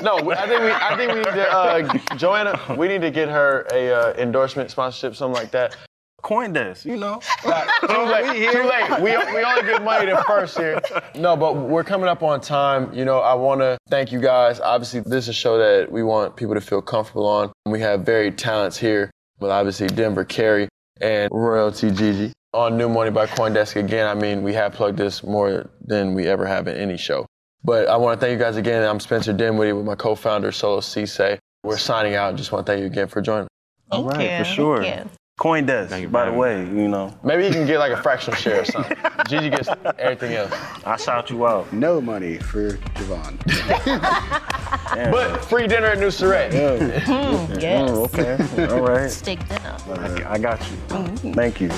no. 0.01 0.17
I 0.31 0.47
think 0.47 0.61
we. 0.61 0.71
I 0.71 0.95
think 0.95 1.11
we 1.11 1.17
need 1.19 1.25
to. 1.25 1.51
Uh, 1.51 2.15
Joanna, 2.15 2.75
we 2.77 2.87
need 2.87 3.01
to 3.01 3.11
get 3.11 3.27
her 3.29 3.67
a 3.73 3.91
uh, 3.91 4.13
endorsement, 4.13 4.71
sponsorship, 4.71 5.15
something 5.15 5.33
like 5.41 5.51
that. 5.51 5.75
CoinDesk, 6.23 6.85
you 6.85 6.97
know. 6.97 7.19
Nah, 7.45 7.63
too 7.81 8.03
late. 8.03 8.51
Too 8.51 8.63
late. 8.63 9.01
We, 9.01 9.11
we 9.35 9.43
only 9.43 9.61
get 9.63 9.83
money 9.83 10.07
to 10.07 10.23
first 10.23 10.57
here. 10.57 10.81
No, 11.15 11.35
but 11.35 11.55
we're 11.55 11.83
coming 11.83 12.07
up 12.07 12.23
on 12.23 12.41
time. 12.41 12.93
You 12.93 13.05
know, 13.05 13.19
I 13.19 13.33
want 13.33 13.61
to 13.61 13.77
thank 13.89 14.11
you 14.11 14.19
guys. 14.19 14.59
Obviously, 14.59 15.01
this 15.01 15.25
is 15.25 15.29
a 15.29 15.33
show 15.33 15.57
that 15.57 15.91
we 15.91 16.01
want 16.03 16.35
people 16.35 16.55
to 16.55 16.61
feel 16.61 16.81
comfortable 16.81 17.27
on. 17.27 17.51
We 17.65 17.81
have 17.81 18.01
varied 18.01 18.37
talents 18.37 18.77
here 18.77 19.11
with 19.39 19.51
obviously 19.51 19.87
Denver 19.87 20.23
Carey 20.23 20.69
and 21.01 21.29
Royalty 21.31 21.91
Gigi. 21.91 22.31
On 22.53 22.77
New 22.77 22.87
Money 22.87 23.09
by 23.09 23.25
Coindesk 23.25 23.75
again, 23.75 24.07
I 24.07 24.13
mean, 24.13 24.43
we 24.43 24.53
have 24.53 24.73
plugged 24.73 24.97
this 24.97 25.23
more 25.23 25.69
than 25.81 26.13
we 26.13 26.27
ever 26.27 26.45
have 26.45 26.67
in 26.67 26.75
any 26.77 26.97
show. 26.97 27.25
But 27.63 27.87
I 27.87 27.97
want 27.97 28.19
to 28.19 28.25
thank 28.25 28.37
you 28.37 28.43
guys 28.43 28.57
again. 28.57 28.83
I'm 28.87 28.99
Spencer 28.99 29.33
Dinwiddie 29.33 29.73
with 29.73 29.85
my 29.85 29.95
co-founder 29.95 30.51
Solo 30.51 30.79
Ceesay. 30.79 31.39
We're 31.63 31.77
signing 31.77 32.13
out. 32.15 32.35
Just 32.35 32.51
want 32.51 32.65
to 32.65 32.71
thank 32.71 32.81
you 32.81 32.87
again 32.87 33.07
for 33.07 33.21
joining. 33.21 33.47
All 33.89 34.03
Thank 34.09 34.17
right, 34.17 34.39
you. 34.39 34.45
for 34.45 34.51
sure. 34.51 34.83
Thank 35.37 35.67
you. 35.67 35.73
CoinDesk, 35.73 35.89
Thank 35.89 36.01
you 36.03 36.09
by 36.09 36.25
the 36.25 36.33
way, 36.33 36.59
you 36.59 36.87
know, 36.87 37.11
Maybe 37.23 37.45
you 37.45 37.51
can 37.51 37.65
get 37.65 37.79
like 37.79 37.91
a 37.91 38.01
fractional 38.01 38.37
share 38.37 38.61
or 38.61 38.65
something. 38.65 38.97
Gigi 39.27 39.49
gets 39.49 39.67
everything 39.97 40.33
else. 40.33 40.53
I 40.85 40.95
shout 40.97 41.29
you 41.29 41.47
out. 41.47 41.71
no 41.73 41.99
money 41.99 42.37
for 42.37 42.73
Javon. 42.95 43.39
Damn. 43.85 44.01
But 45.11 45.43
free 45.45 45.65
dinner 45.65 45.87
at 45.87 45.97
New 45.99 46.11
Surrey. 46.11 46.49
Mm, 46.51 47.61
yes. 47.61 47.89
Oh, 47.89 48.03
okay. 48.03 48.37
All 48.67 48.81
right. 48.81 49.09
Steak 49.09 49.39
dinner. 49.49 49.75
I, 49.89 50.33
I 50.33 50.37
got 50.37 50.59
you. 50.69 51.33
Thank 51.33 51.59
you. 51.61 51.69